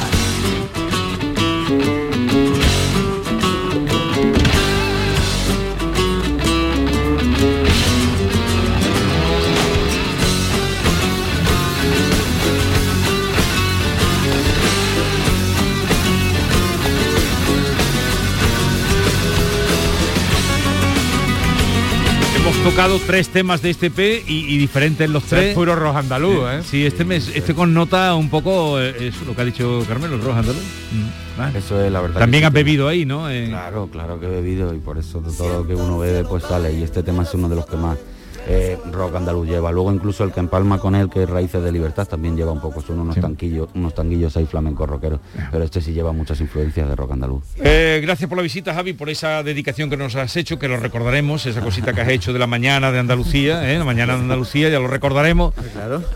[22.71, 25.51] Tocado tres temas de este EP y, y diferentes los tres.
[25.51, 26.61] Es puro rojo andaluz, ¿eh?
[26.65, 30.21] Sí, este mes, este connota un poco eh, eso, lo que ha dicho Carmelo, el
[30.23, 30.63] rojo andaluz.
[30.91, 31.59] Mm, vale.
[31.61, 32.19] Eso es la verdad.
[32.19, 33.31] También has bebido ahí, ¿no?
[33.31, 36.43] Eh, Claro, claro que he bebido y por eso todo lo que uno bebe pues
[36.43, 37.99] sale y este tema es uno de los que más
[38.47, 39.71] eh, rock andaluz lleva.
[39.73, 42.61] Luego incluso el que empalma con él, que es Raíces de Libertad, también lleva un
[42.61, 45.21] poco, son unos tanquillos, unos tanguillos ahí flamencos rockeros.
[45.51, 47.43] Pero este sí lleva muchas influencias de rock andaluz.
[47.59, 50.77] Eh, gracias por la visita, Javi, por esa dedicación que nos has hecho, que lo
[50.77, 53.79] recordaremos, esa cosita que has hecho de la mañana de Andalucía, ¿eh?
[53.79, 55.55] la mañana de Andalucía, ya lo recordaremos.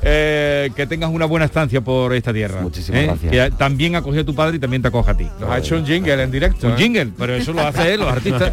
[0.03, 2.61] Eh, que tengas una buena estancia por esta tierra.
[2.61, 3.07] Muchísimas ¿eh?
[3.07, 3.31] gracias.
[3.31, 5.27] Que también acogió a tu padre y también te acoge a ti.
[5.39, 6.67] Nos ha hecho un jingle en directo.
[6.67, 6.77] Un ¿eh?
[6.77, 8.53] jingle, pero eso lo hace él, los artistas.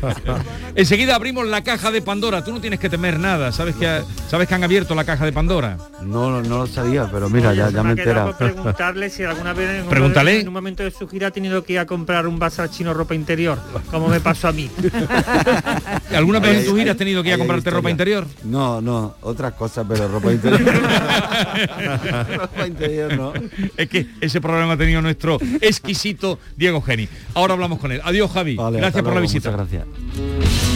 [0.76, 2.44] Enseguida abrimos la caja de Pandora.
[2.44, 3.52] Tú no tienes que temer nada.
[3.52, 5.78] ¿Sabes que, ha- ¿sabes que han abierto la caja de Pandora?
[6.02, 8.36] No, no, no lo sabía, pero mira, ya, ya me he Me enterado.
[8.38, 10.40] preguntarle si alguna vez en un- Pregúntale.
[10.42, 12.94] en un momento de su gira ha tenido que ir a comprar un bazar chino
[12.94, 13.58] ropa interior,
[13.92, 14.70] como me pasó a mí.
[16.16, 18.26] ¿Alguna vez en tu gira has tenido que ir a comprarte ropa interior?
[18.44, 20.62] No, no, otras cosas, pero ropa interior.
[22.38, 23.34] ropa interior no.
[23.76, 27.08] Es que ese programa ha tenido nuestro exquisito Diego Geni.
[27.34, 28.02] Ahora hablamos con él.
[28.04, 28.56] Adiós, Javi.
[28.56, 29.52] Vale, gracias por la visita.
[29.52, 30.67] Muchas gracias.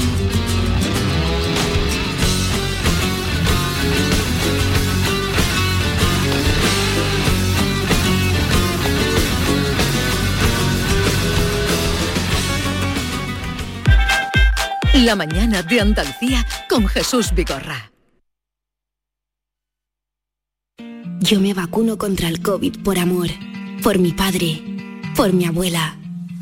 [14.94, 17.94] La mañana de Andalucía con Jesús Vigorra.
[21.22, 23.28] Yo me vacuno contra el COVID por amor,
[23.82, 24.62] por mi padre,
[25.16, 25.98] por mi abuela,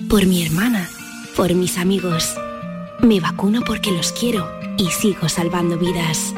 [0.10, 0.90] por mi hermana,
[1.36, 2.34] por mis amigos.
[3.02, 6.34] Me vacuno porque los quiero y sigo salvando vidas.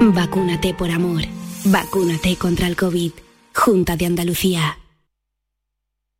[0.00, 1.22] Vacúnate por amor.
[1.64, 3.10] Vacúnate contra el COVID.
[3.54, 4.79] Junta de Andalucía.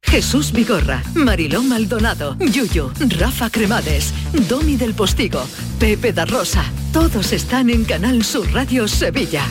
[0.02, 4.12] Jesús Vigorra, Mariló Maldonado, Yuyu, Rafa Cremades,
[4.48, 5.46] Domi del Postigo,
[5.78, 6.64] Pepe da Rosa.
[6.92, 9.44] Todos están en Canal Sur Radio Sevilla.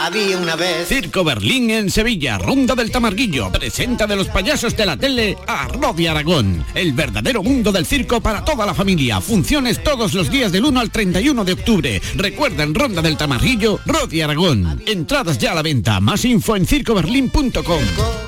[0.00, 0.86] Había una vez.
[0.86, 5.66] Circo Berlín en Sevilla, Ronda del Tamarguillo, presenta de los payasos de la tele a
[5.66, 9.20] Rodi Aragón, el verdadero mundo del circo para toda la familia.
[9.20, 12.02] Funciones todos los días del 1 al 31 de octubre.
[12.14, 14.80] Recuerden Ronda del Tamarguillo, Rodi Aragón.
[14.86, 18.27] Entradas ya a la venta, más info en circoberlín.com.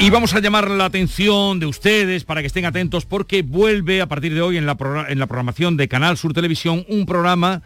[0.00, 4.06] Y vamos a llamar la atención de ustedes para que estén atentos porque vuelve a
[4.06, 4.76] partir de hoy en la,
[5.08, 7.60] en la programación de Canal Sur Televisión un programa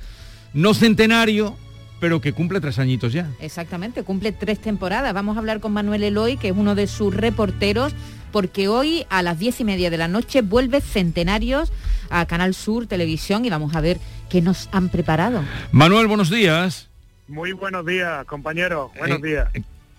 [0.53, 1.57] no centenario,
[2.01, 3.31] pero que cumple tres añitos ya.
[3.41, 5.15] Exactamente, cumple tres temporadas.
[5.15, 7.93] Vamos a hablar con Manuel Eloy, que es uno de sus reporteros,
[8.33, 11.73] porque hoy a las diez y media de la noche vuelve Centenarios
[12.11, 15.45] a Canal Sur Televisión y vamos a ver qué nos han preparado.
[15.71, 16.89] Manuel, buenos días.
[17.29, 18.91] Muy buenos días, compañeros.
[18.99, 19.49] Buenos Eh, días.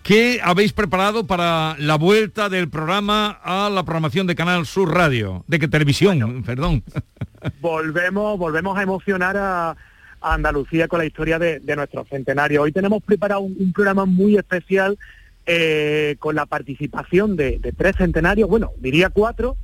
[0.05, 5.43] ¿Qué habéis preparado para la vuelta del programa a la programación de Canal Sur Radio?
[5.47, 6.83] De que televisión, perdón.
[7.59, 9.75] Volvemos, volvemos a emocionar a, a
[10.21, 12.61] Andalucía con la historia de, de nuestro centenario.
[12.61, 14.99] Hoy tenemos preparado un, un programa muy especial
[15.47, 19.57] eh, con la participación de, de tres centenarios, bueno, diría cuatro,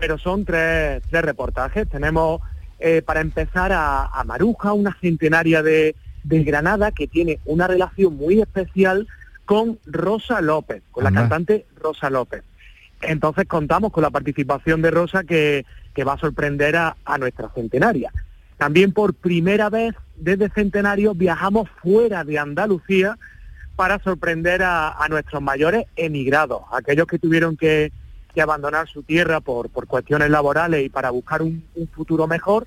[0.00, 1.88] pero son tres, tres reportajes.
[1.88, 2.40] Tenemos
[2.80, 8.16] eh, para empezar a, a Maruja, una centenaria de, de Granada que tiene una relación
[8.16, 9.06] muy especial
[9.44, 12.42] con Rosa López, con la cantante Rosa López.
[13.02, 17.50] Entonces contamos con la participación de Rosa que, que va a sorprender a, a nuestra
[17.50, 18.10] centenaria.
[18.56, 23.18] También por primera vez desde Centenario viajamos fuera de Andalucía
[23.76, 27.92] para sorprender a, a nuestros mayores emigrados, aquellos que tuvieron que,
[28.32, 32.66] que abandonar su tierra por, por cuestiones laborales y para buscar un, un futuro mejor.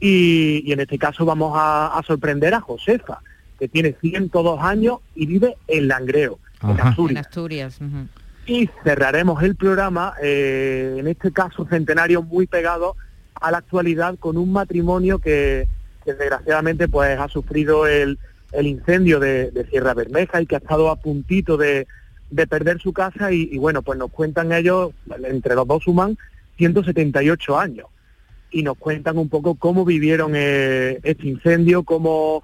[0.00, 3.20] Y, y en este caso vamos a, a sorprender a Josefa,
[3.58, 6.80] que tiene 102 años y vive en Langreo, en.
[6.80, 7.10] Asturias.
[7.10, 7.78] En Asturias.
[7.80, 8.06] ujú.
[8.46, 12.96] Y cerraremos el programa, eh, en este caso centenario muy pegado
[13.34, 15.68] a la actualidad, con un matrimonio que,
[16.04, 18.18] que desgraciadamente pues ha sufrido el,
[18.52, 21.86] el incendio de, de Sierra Bermeja y que ha estado a puntito de,
[22.30, 24.92] de perder su casa y, y bueno, pues nos cuentan ellos,
[25.24, 26.16] entre los dos suman
[26.56, 27.86] 178 años
[28.50, 32.42] y nos cuentan un poco cómo vivieron eh, este incendio, cómo,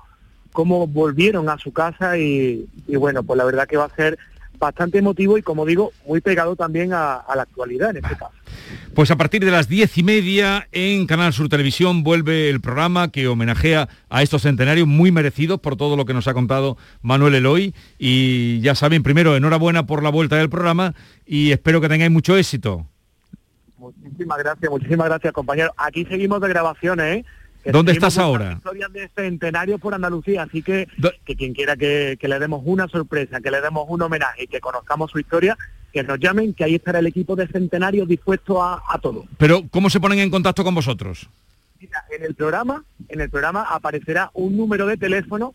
[0.54, 4.16] cómo volvieron a su casa y, y bueno, pues la verdad que va a ser
[4.56, 8.30] bastante emotivo y como digo, muy pegado también a, a la actualidad en este caso.
[8.94, 13.08] Pues a partir de las diez y media en Canal Sur Televisión vuelve el programa
[13.10, 17.34] que homenajea a estos centenarios muy merecidos por todo lo que nos ha contado Manuel
[17.34, 17.74] Eloy.
[17.98, 20.94] Y ya saben, primero, enhorabuena por la vuelta del programa
[21.26, 22.86] y espero que tengáis mucho éxito.
[23.76, 25.72] Muchísimas gracias, muchísimas gracias compañeros.
[25.76, 27.24] Aquí seguimos de grabaciones, ¿eh?
[27.64, 28.54] ¿Dónde estás ahora?
[28.54, 30.86] Historias de centenarios por Andalucía, así que,
[31.24, 34.46] que quien quiera que, que le demos una sorpresa, que le demos un homenaje y
[34.46, 35.56] que conozcamos su historia,
[35.92, 39.24] que nos llamen, que ahí estará el equipo de centenarios dispuesto a, a todo.
[39.38, 41.28] Pero, ¿cómo se ponen en contacto con vosotros?
[41.80, 45.54] Mira, en el programa, en el programa aparecerá un número de teléfono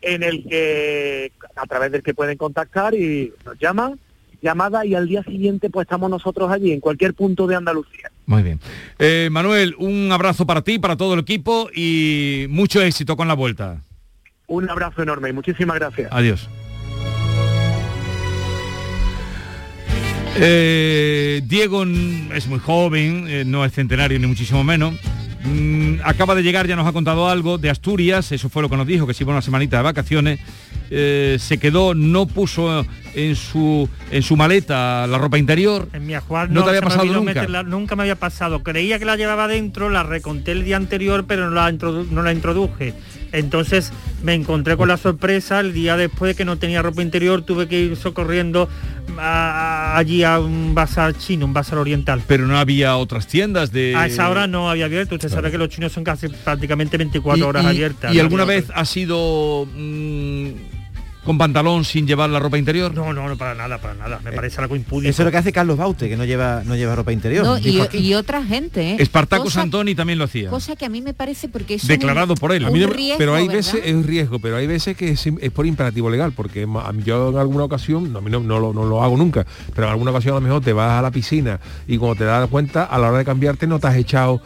[0.00, 3.98] en el que a través del que pueden contactar y nos llaman,
[4.40, 8.10] llamada y al día siguiente pues estamos nosotros allí en cualquier punto de Andalucía.
[8.28, 8.60] Muy bien.
[8.98, 13.32] Eh, Manuel, un abrazo para ti, para todo el equipo y mucho éxito con la
[13.32, 13.80] vuelta.
[14.46, 16.12] Un abrazo enorme y muchísimas gracias.
[16.12, 16.46] Adiós.
[20.36, 21.84] Eh, Diego
[22.34, 24.94] es muy joven, eh, no es centenario ni muchísimo menos.
[25.44, 28.76] Mm, acaba de llegar, ya nos ha contado algo de Asturias, eso fue lo que
[28.76, 30.40] nos dijo, que se iba una semanita de vacaciones.
[30.90, 32.84] Eh, se quedó, no puso
[33.14, 35.88] en su en su maleta la ropa interior.
[35.92, 37.62] En mi ajuar no, te había me pasado nunca.
[37.62, 38.62] nunca me había pasado.
[38.62, 42.32] Creía que la llevaba dentro, la reconté el día anterior, pero no la, no la
[42.32, 42.94] introduje.
[43.32, 47.42] Entonces me encontré con la sorpresa el día después de que no tenía ropa interior,
[47.42, 48.68] tuve que ir socorriendo
[49.18, 52.22] a- a- allí a un bazar chino, un bazar oriental.
[52.26, 53.94] Pero no había otras tiendas de...
[53.96, 55.14] A esa hora no había abierto.
[55.14, 58.12] Usted sabe que los chinos son casi prácticamente 24 horas y, abiertas.
[58.12, 60.48] ¿Y No alguna vez ha sido mm,
[61.28, 62.94] con pantalón sin llevar la ropa interior?
[62.94, 64.18] No, no, no, para nada, para nada.
[64.24, 65.10] Me parece algo impúdico.
[65.10, 67.44] Eso es lo que hace Carlos Baute, que no lleva, no lleva ropa interior.
[67.44, 67.98] No, y, aquí.
[67.98, 68.96] y otra gente, ¿eh?
[68.98, 70.48] Espartaco Cosa- Santoni también lo hacía.
[70.48, 72.62] Cosa que a mí me parece porque es Declarado un- por él.
[72.62, 73.56] un A mí riesgo, pero hay ¿verdad?
[73.58, 76.88] veces es un riesgo, pero hay veces que es, es por imperativo legal, porque ma-
[76.88, 79.16] a mí yo en alguna ocasión, no, a mí no, no lo, no lo hago
[79.16, 82.16] nunca, pero en alguna ocasión a lo mejor te vas a la piscina y cuando
[82.16, 84.40] te das cuenta, a la hora de cambiarte no te has echado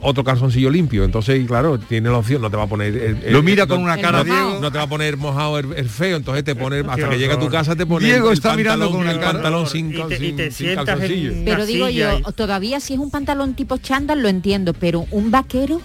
[0.00, 1.04] otro calzoncillo limpio.
[1.04, 2.96] Entonces, claro, tiene la opción, no te va a poner...
[2.96, 4.58] el- el- Lo mira no- con una cara, no, Diego.
[4.60, 7.34] No te va a poner mojado el, el feo, entonces te pone, hasta que llega
[7.34, 10.02] a tu casa te pone Diego el está mirando pantalón- con el pantalón sin, Y
[10.02, 11.32] te- y sin- te sin sientas en- calzoncillo.
[11.44, 15.80] Pero digo yo, todavía si es un pantalón tipo chándal lo entiendo, pero un vaquero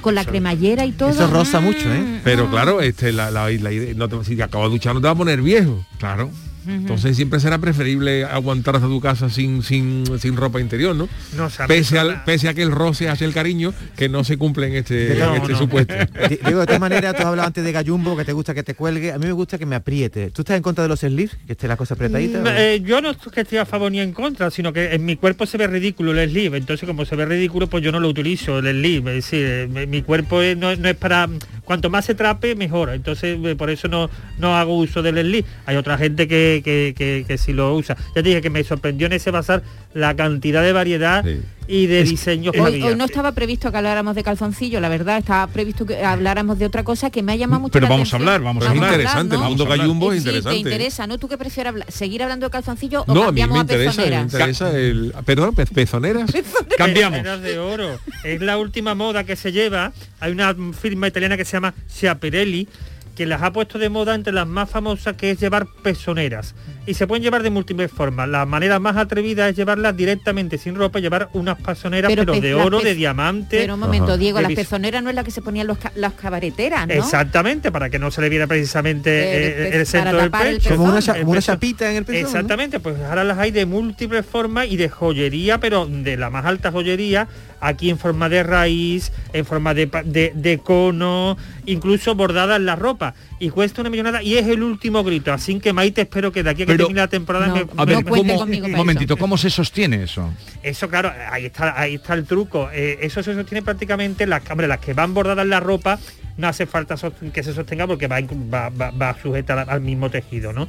[0.00, 1.08] con la cremallera y todo.
[1.10, 2.20] Eso roza mucho, ¿eh?
[2.22, 5.06] Pero claro, este, la, la, la no te, si te acabas de duchar no te
[5.06, 5.84] va a poner viejo.
[5.98, 6.30] Claro.
[6.66, 11.08] Entonces siempre será preferible aguantar hasta tu casa sin, sin, sin ropa interior, ¿no?
[11.36, 14.66] No, pese, al, pese a que el roce hace el cariño, que no se cumple
[14.68, 15.58] en este, en No, este no.
[15.58, 15.94] supuesto.
[16.28, 18.62] Di- Diego, de todas maneras, tú has hablado antes de gallumbo, que te gusta que
[18.62, 19.12] te cuelgue.
[19.12, 20.30] A mí me gusta que me apriete.
[20.30, 21.36] ¿Tú estás en contra de los sleeves?
[21.46, 22.40] Que esté la cosa apretadita.
[22.40, 25.04] Mm, eh, yo no es que esté a favor ni en contra, sino que en
[25.04, 26.58] mi cuerpo se ve ridículo el sleeve.
[26.58, 29.18] Entonces, como se ve ridículo, pues yo no lo utilizo, el sleeve.
[29.18, 31.28] Es decir, eh, mi- cuerpo es- no, no es para...
[31.64, 32.90] Cuanto más se trape, mejor.
[32.90, 34.08] Entonces, eh, por eso no,
[34.38, 35.44] no hago uso del sleeve.
[35.66, 37.96] Hay otra gente que, que, que, que sí lo usa.
[38.14, 39.62] Ya te dije que me sorprendió en ese bazar
[39.94, 41.24] la cantidad de variedad
[41.68, 42.86] y de diseños que Hoy, había.
[42.86, 46.66] hoy no estaba previsto que habláramos de calzoncillo, la verdad, estaba previsto que habláramos de
[46.66, 48.70] otra cosa que me ha llamado mucho Pero la vamos a hablar, vamos a es
[48.70, 48.92] hablar.
[48.92, 49.48] interesante, el ¿no?
[49.48, 50.62] mundo gallumbo es Sí, interesante.
[50.62, 51.18] te interesa, ¿no?
[51.18, 51.90] ¿Tú qué prefieres hablar?
[51.90, 54.32] seguir hablando de calzoncillo o No, a mí cambiamos me a, interesa, me pezoneras?
[54.32, 55.14] interesa el...
[55.24, 56.30] Perdón, pe- pezoneras.
[56.78, 57.18] Cambiamos.
[57.18, 57.98] Pezoneras de oro.
[58.22, 59.92] Es la última moda que se lleva.
[60.20, 62.68] Hay una firma italiana que se llama Schiaparelli
[63.16, 66.54] que las ha puesto de moda entre las más famosas que es llevar pezoneras.
[66.86, 68.28] Y se pueden llevar de múltiples formas.
[68.28, 72.52] La manera más atrevida es llevarlas directamente sin ropa, llevar unas pezoneras pero, pe- de
[72.54, 73.58] las oro, de diamante.
[73.58, 75.78] Pero un momento, Diego, de la vis- pezonera no es la que se ponían los
[75.78, 76.94] ca- las cabareteras, ¿no?
[76.94, 80.70] Exactamente, para que no se le viera precisamente El eh, pe- el, centro del pecho.
[80.76, 82.22] Como una, como chapita en el pezón.
[82.22, 82.28] ¿no?
[82.28, 86.44] Exactamente, pues ahora las hay de múltiples formas y de joyería, pero de la más
[86.46, 87.26] alta joyería,
[87.60, 92.76] aquí en forma de raíz, en forma de, de, de cono, incluso bordada en la
[92.76, 93.14] ropa.
[93.38, 95.32] Y cuesta una millonada y es el último grito.
[95.32, 97.64] Así que Maite, espero que de aquí a que Pero- la temporada No, me- A
[97.64, 100.30] me- ver, No cuente ¿cómo, conmigo un momentito, ¿cómo se sostiene eso?
[100.62, 102.68] Eso, claro, ahí está, ahí está el truco.
[102.72, 105.98] Eh, eso se sostiene prácticamente, las, hombre, las que van bordadas en la ropa,
[106.36, 106.96] no hace falta
[107.32, 110.68] que se sostenga porque va, va, va, va sujeta al- mismo tejido, ¿no?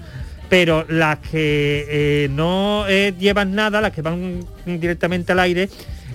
[0.50, 5.70] pero las que eh, no eh, llevan nada, las que van directamente al aire,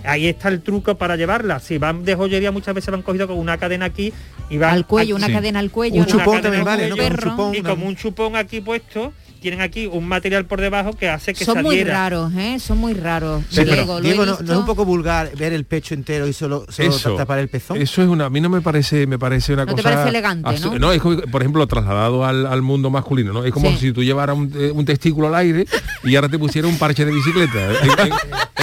[0.05, 1.65] ahí está el truco para llevarlas.
[1.65, 4.11] Si van de joyería muchas veces van cogido con una cadena aquí
[4.49, 5.97] y van Al cuello, una cadena al cuello.
[5.97, 6.19] Una ¿no?
[6.19, 6.95] cadena también al vale, ¿no?
[6.97, 9.13] un chupón, y una- como un chupón aquí puesto,
[9.43, 12.59] tienen aquí un material por debajo que hace que Son se muy raros, ¿eh?
[12.59, 13.45] Son muy raros.
[13.55, 16.65] Pero, Diego, Diego, ¿no, no es un poco vulgar ver el pecho entero y solo,
[16.71, 17.77] solo Eso, tapar el pezón?
[17.77, 19.91] Eso es una, a mí no me parece, me parece una No te cosa.
[19.95, 20.93] parece elegante, absu- ¿no?
[20.93, 23.45] es como, por ejemplo, trasladado al, al mundo masculino, ¿no?
[23.45, 23.77] Es como Sí.
[23.79, 25.67] si tú llevaras un, eh, un testículo al aire
[26.05, 28.13] y ahora te pusiera un parche de bicicleta en, en-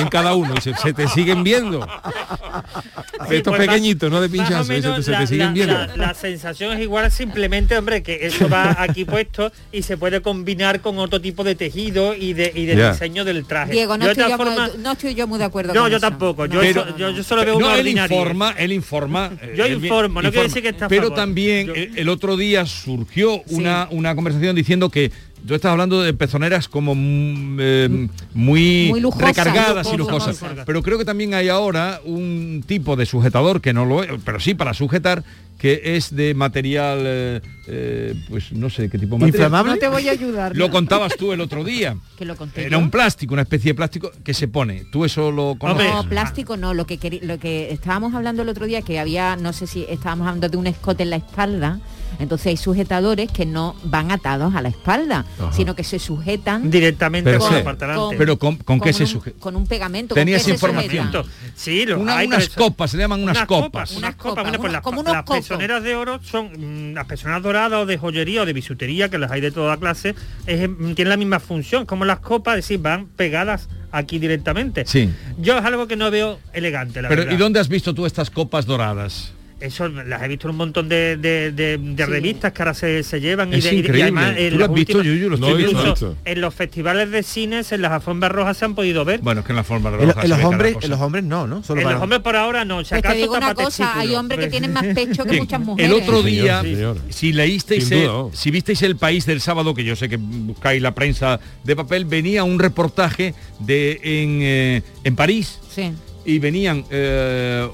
[0.02, 1.86] en cada uno y se, se te siguen viendo.
[3.30, 5.74] Estos pues, pequeñitos, no de pinchazo, se, te- se te siguen la- viendo.
[5.74, 10.22] la- la sensación es igual simplemente, hombre, que eso va aquí puesto y se puede
[10.22, 13.72] combinar con otro tipo de tejido y de, y de diseño del traje.
[13.74, 15.92] Diego, no Yo de estoy, yo, muy- no estoy yo muy de acuerdo No, con
[15.92, 16.08] yo eso.
[16.10, 16.46] tampoco.
[16.46, 18.16] Yo, Pero- eso- yo, yo solo veo no, una él ordinaria.
[18.18, 19.32] informa, él informa.
[19.42, 21.16] eh, Yo él informo, no quiere decir que está a Pero favor.
[21.18, 25.12] también el, el otro día surgió una, una conversación diciendo que
[25.50, 30.40] tú estás hablando de pezoneras como mm, eh, muy, Muy recargadas y lujosas.
[30.64, 34.40] Pero creo que también hay ahora un tipo de sujetador que no lo es, pero
[34.40, 35.24] sí para sujetar,
[35.58, 39.48] que es de material, eh, eh, pues no sé qué tipo de material.
[39.48, 39.72] ¿Inflamable?
[39.74, 40.56] No te voy a ayudar.
[40.56, 41.98] Lo contabas tú el otro día.
[42.20, 42.80] Que lo conté Era yo.
[42.80, 44.86] un plástico, una especie de plástico que se pone.
[44.92, 45.92] Tú eso lo conoces.
[45.92, 49.52] No, plástico no, lo que lo que estábamos hablando el otro día que había, no
[49.54, 51.80] sé si estábamos hablando de un escote en la espalda,
[52.20, 55.52] entonces hay sujetadores que no van atados a la espalda, Ajá.
[55.54, 58.18] sino que se sujetan Directamente Pero con la parte delante.
[58.18, 59.40] Pero con, ¿con qué se sujeta?
[59.40, 60.16] con un pegamento.
[60.16, 61.12] Tenías ¿con qué se información.
[61.56, 63.92] Sí, lo Una- hay, unas eso- copas, se le llaman unas copas.
[63.98, 65.42] Unas copas, copas, bueno, pues una- las, como unos las copos.
[65.48, 69.18] pezoneras de oro son mm, las pezoneras doradas o de joyería o de bisutería, que
[69.18, 70.16] las hay de toda clase,
[70.46, 74.84] es, mm, tienen la misma función, como las copas, es decir, van pegadas aquí directamente.
[74.86, 75.10] Sí.
[75.40, 77.34] Yo es algo que no veo elegante, la Pero verdad.
[77.34, 79.32] ¿y dónde has visto tú estas copas doradas?
[79.60, 83.04] Eso las he visto en un montón de, de- de- de revistas que ahora se,
[83.04, 85.30] se llevan Es y, de, y- además en ¿Tú lo has las visto, últimas- Yuyu?
[85.30, 85.72] Lo estoy viendo.
[85.82, 86.32] incluso No lo he visto.
[86.32, 89.20] en los festivales de cines, en las alfombras rojas se han podido ver.
[89.22, 91.46] Bueno, es que en la forma En, lo- en los hombres, en los hombres no,
[91.48, 91.62] ¿no?
[91.64, 92.84] Solo en para- los hombres por ahora no.
[92.86, 95.60] Si Pues te acaso digo una cosa, hay hombres que tienen más pecho que muchas
[95.60, 95.92] mujeres.
[95.92, 99.42] El otro Sí, día, señor, si leísteis, Sin el- duda, si visteis el país del
[99.42, 104.40] sábado, que yo sé que buscáis la prensa de papel, venía un reportaje de en,
[104.42, 105.92] eh, en París Sí.
[106.26, 107.68] y venían eh,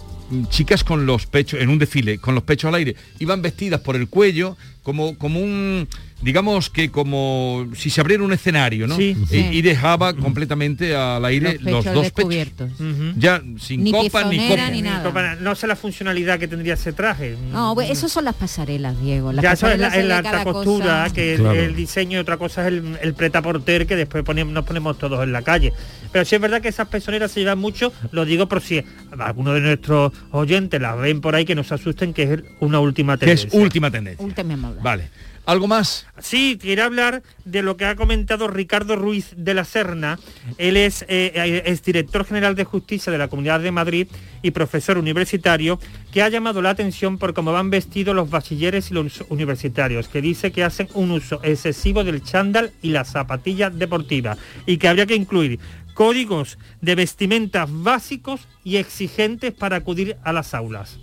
[0.49, 3.95] chicas con los pechos, en un desfile, con los pechos al aire, iban vestidas por
[3.95, 5.87] el cuello como, como un,
[6.21, 8.95] digamos que como si se abriera un escenario, ¿no?
[8.97, 9.15] Sí.
[9.19, 9.47] Y, Sí.
[9.51, 12.71] y dejaba completamente al aire Los dos descubiertos.
[12.71, 12.81] pechos.
[12.95, 13.13] Ujú.
[13.17, 14.69] Ya sin Ni copa ni copa.
[14.69, 15.03] ni nada.
[15.03, 17.35] Copa- No sé la funcionalidad que tendría ese traje.
[17.51, 19.31] No, pues eso son las pasarelas, Diego.
[19.33, 21.13] Las ya eso es la, pasarelas es alta costura, cosa.
[21.15, 21.59] que Claro.
[21.59, 25.23] el diseño y otra cosa es el, el pretaporter que después ponemos, nos ponemos todos
[25.23, 25.73] en la calle.
[26.15, 28.81] Pero sí es verdad que esas pezoneras se llevan mucho, lo digo por si
[29.19, 32.79] alguno de nuestros oyentes las ven por ahí que no se asusten, que es una
[32.79, 33.59] última Que es tendencia.
[33.59, 34.25] última tendencia.
[34.25, 34.81] Última moda.
[34.81, 35.09] Vale.
[35.45, 36.07] ¿Algo más?
[36.19, 40.17] Sí, quiero hablar de lo que ha comentado Ricardo Ruiz de la Serna.
[40.57, 44.07] Él es, eh, eh, es director general de justicia de la Comunidad de Madrid
[44.41, 45.79] y profesor universitario,
[46.13, 50.21] que ha llamado la atención por cómo van vestidos los bachilleres y los universitarios, que
[50.21, 55.05] dice que hacen un uso excesivo del chándal y las zapatillas deportivas y que habría
[55.05, 55.59] que incluir
[55.95, 60.99] códigos de vestimentas básicos y exigentes para acudir a las aulas.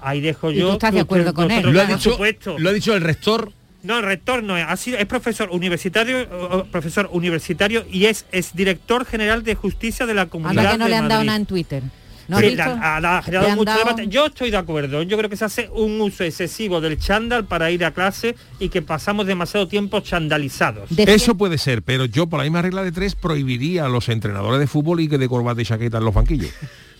[0.00, 0.68] Ahí dejo ¿Y yo.
[0.68, 1.62] tú estás de acuerdo con él?
[1.70, 2.58] Lo ha dicho, supuesto.
[2.58, 3.52] lo ha dicho el rector.
[3.82, 8.54] No, el rector no es, ha sido- es profesor universitario, profesor universitario y es, es
[8.54, 10.72] director general de justicia de la comunidad.
[10.72, 11.82] Que no de le han dado nada en Twitter.
[12.28, 14.06] ¿No Sí, ha- ha generado mucho dado- debate.
[14.08, 15.02] Yo estoy de acuerdo.
[15.02, 18.68] Yo creo que se hace un uso excesivo del chándal para ir a clase y
[18.68, 20.90] que pasamos demasiado tiempo chandalizados.
[20.96, 24.60] Eso puede ser, pero yo por la misma regla de tres prohibiría a los entrenadores
[24.60, 26.50] de fútbol y que de corbata y chaqueta en los banquillos.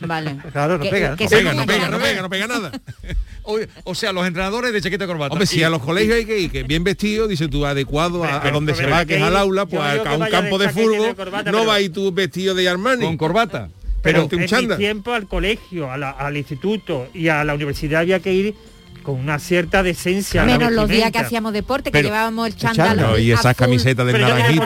[0.01, 0.37] Vale.
[0.53, 2.73] Claro, no Que- pega, que no pega, no pega, no pega, no pega nada.
[3.51, 5.33] O, o sea, los entrenadores de chaqueta y corbata.
[5.33, 8.23] Hombre, si Y- a los colegios hay que ir, que bien vestido, dice tú, adecuado
[8.23, 10.67] a, a Pero- donde se va, que es al aula, pues a, un campo de
[10.67, 11.17] y fútbol,
[11.51, 13.07] no va a ir tú vestido de Armani.
[13.07, 13.71] con corbata.
[14.03, 14.47] Pero en mi
[14.77, 18.55] tiempo al colegio, a la- al instituto y a la universidad había que ir
[19.09, 20.45] con una cierta decencia.
[20.45, 22.99] Menos los días que hacíamos deporte, que Pero- llevábamos el chándal.
[22.99, 24.57] No, y esas camisetas de Pero yo en el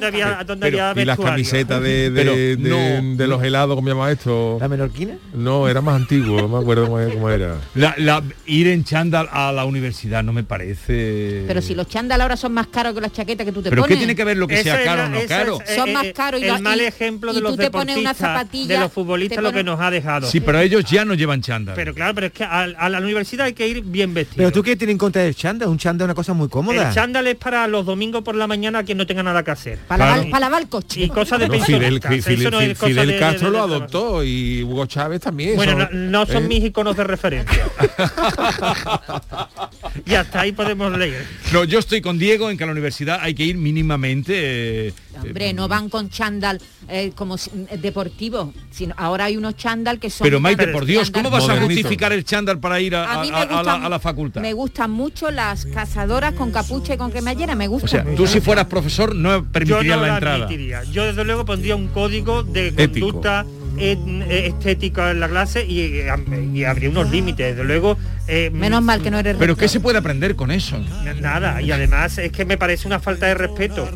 [0.00, 2.56] naranjito Pero- y las camisetas de, de, Pero de-
[3.02, 4.56] no- de los helados, ¿cómo se llama esto?
[4.58, 5.16] ¿La menorquina?
[5.34, 7.56] No, era más antiguo, no me acuerdo cómo, cómo era.
[7.74, 11.44] La- la- ir en chándal a la universidad no me parece.
[11.46, 13.82] Pero si los chándal ahora son más caros que las chaquetas que tú te ¿Pero
[13.82, 13.94] pones.
[13.94, 15.58] qué tiene que ver lo que sea caro o no caro?
[15.76, 19.52] Son más caros y el mal ejemplo de los deportistas, zapatilla, de los futbolistas lo
[19.52, 20.26] que nos ha dejado.
[20.26, 21.74] Sí, pero ellos ya no llevan chándal.
[21.74, 24.36] Pero claro, pero es que a la universidad hay que ir bien vestido.
[24.38, 26.88] Pero tú qué tienes en contra del chándal, un chándal es una cosa muy cómoda.
[26.88, 29.78] El chándal es para los domingos por la mañana quien no tenga nada que hacer.
[29.86, 30.16] Para, Claro.
[30.16, 31.02] lavar, para lavar el coche.
[31.02, 32.24] Y cosas de No, Fidel, pensionistas.
[32.24, 34.86] Fidel- Eso no es Fidel- cosa Fidel de- de- Castro de- lo adoptó y Hugo
[34.86, 35.56] Chávez también.
[35.56, 36.48] Bueno, son- no, no son ¿eh?
[36.48, 37.64] mis iconos de referencia.
[40.06, 41.24] y hasta ahí podemos leer.
[41.52, 44.88] No, yo estoy con Diego en que a la universidad hay que ir mínimamente.
[44.88, 47.40] eh, Hombre, no van con chándal eh, como eh,
[47.80, 50.24] deportivo, sino ahora hay unos chándal que son...
[50.24, 53.22] pero Maite, por Dios, chándal- ¿cómo vas a justificar el chándal para ir a, A
[53.22, 54.40] mí me a- a la, gustan- a la facultad?
[54.40, 57.88] Me gustan mucho las cazadoras con capucha y con cremallera, me O gustan.
[57.88, 60.36] sea, tú si fueras profesor no permitirías no la la entrada.
[60.44, 60.84] admitiría.
[60.84, 63.06] Yo desde luego pondría un código de Ético.
[63.06, 63.44] conducta
[63.78, 66.12] eh, estética en la clase y, eh,
[66.52, 67.54] y habría unos límites.
[67.56, 67.96] Desde luego.
[68.28, 70.78] eh, Menos mal que no eres Pero ¿qué se puede aprender con eso?
[71.20, 73.88] Nada, y además es que me parece una falta de respeto.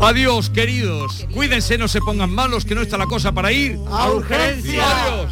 [0.00, 1.26] Adiós, queridos.
[1.32, 4.84] Cuídense, no se pongan malos, que no está la cosa para ir A urgencias.
[4.86, 5.30] Adiós.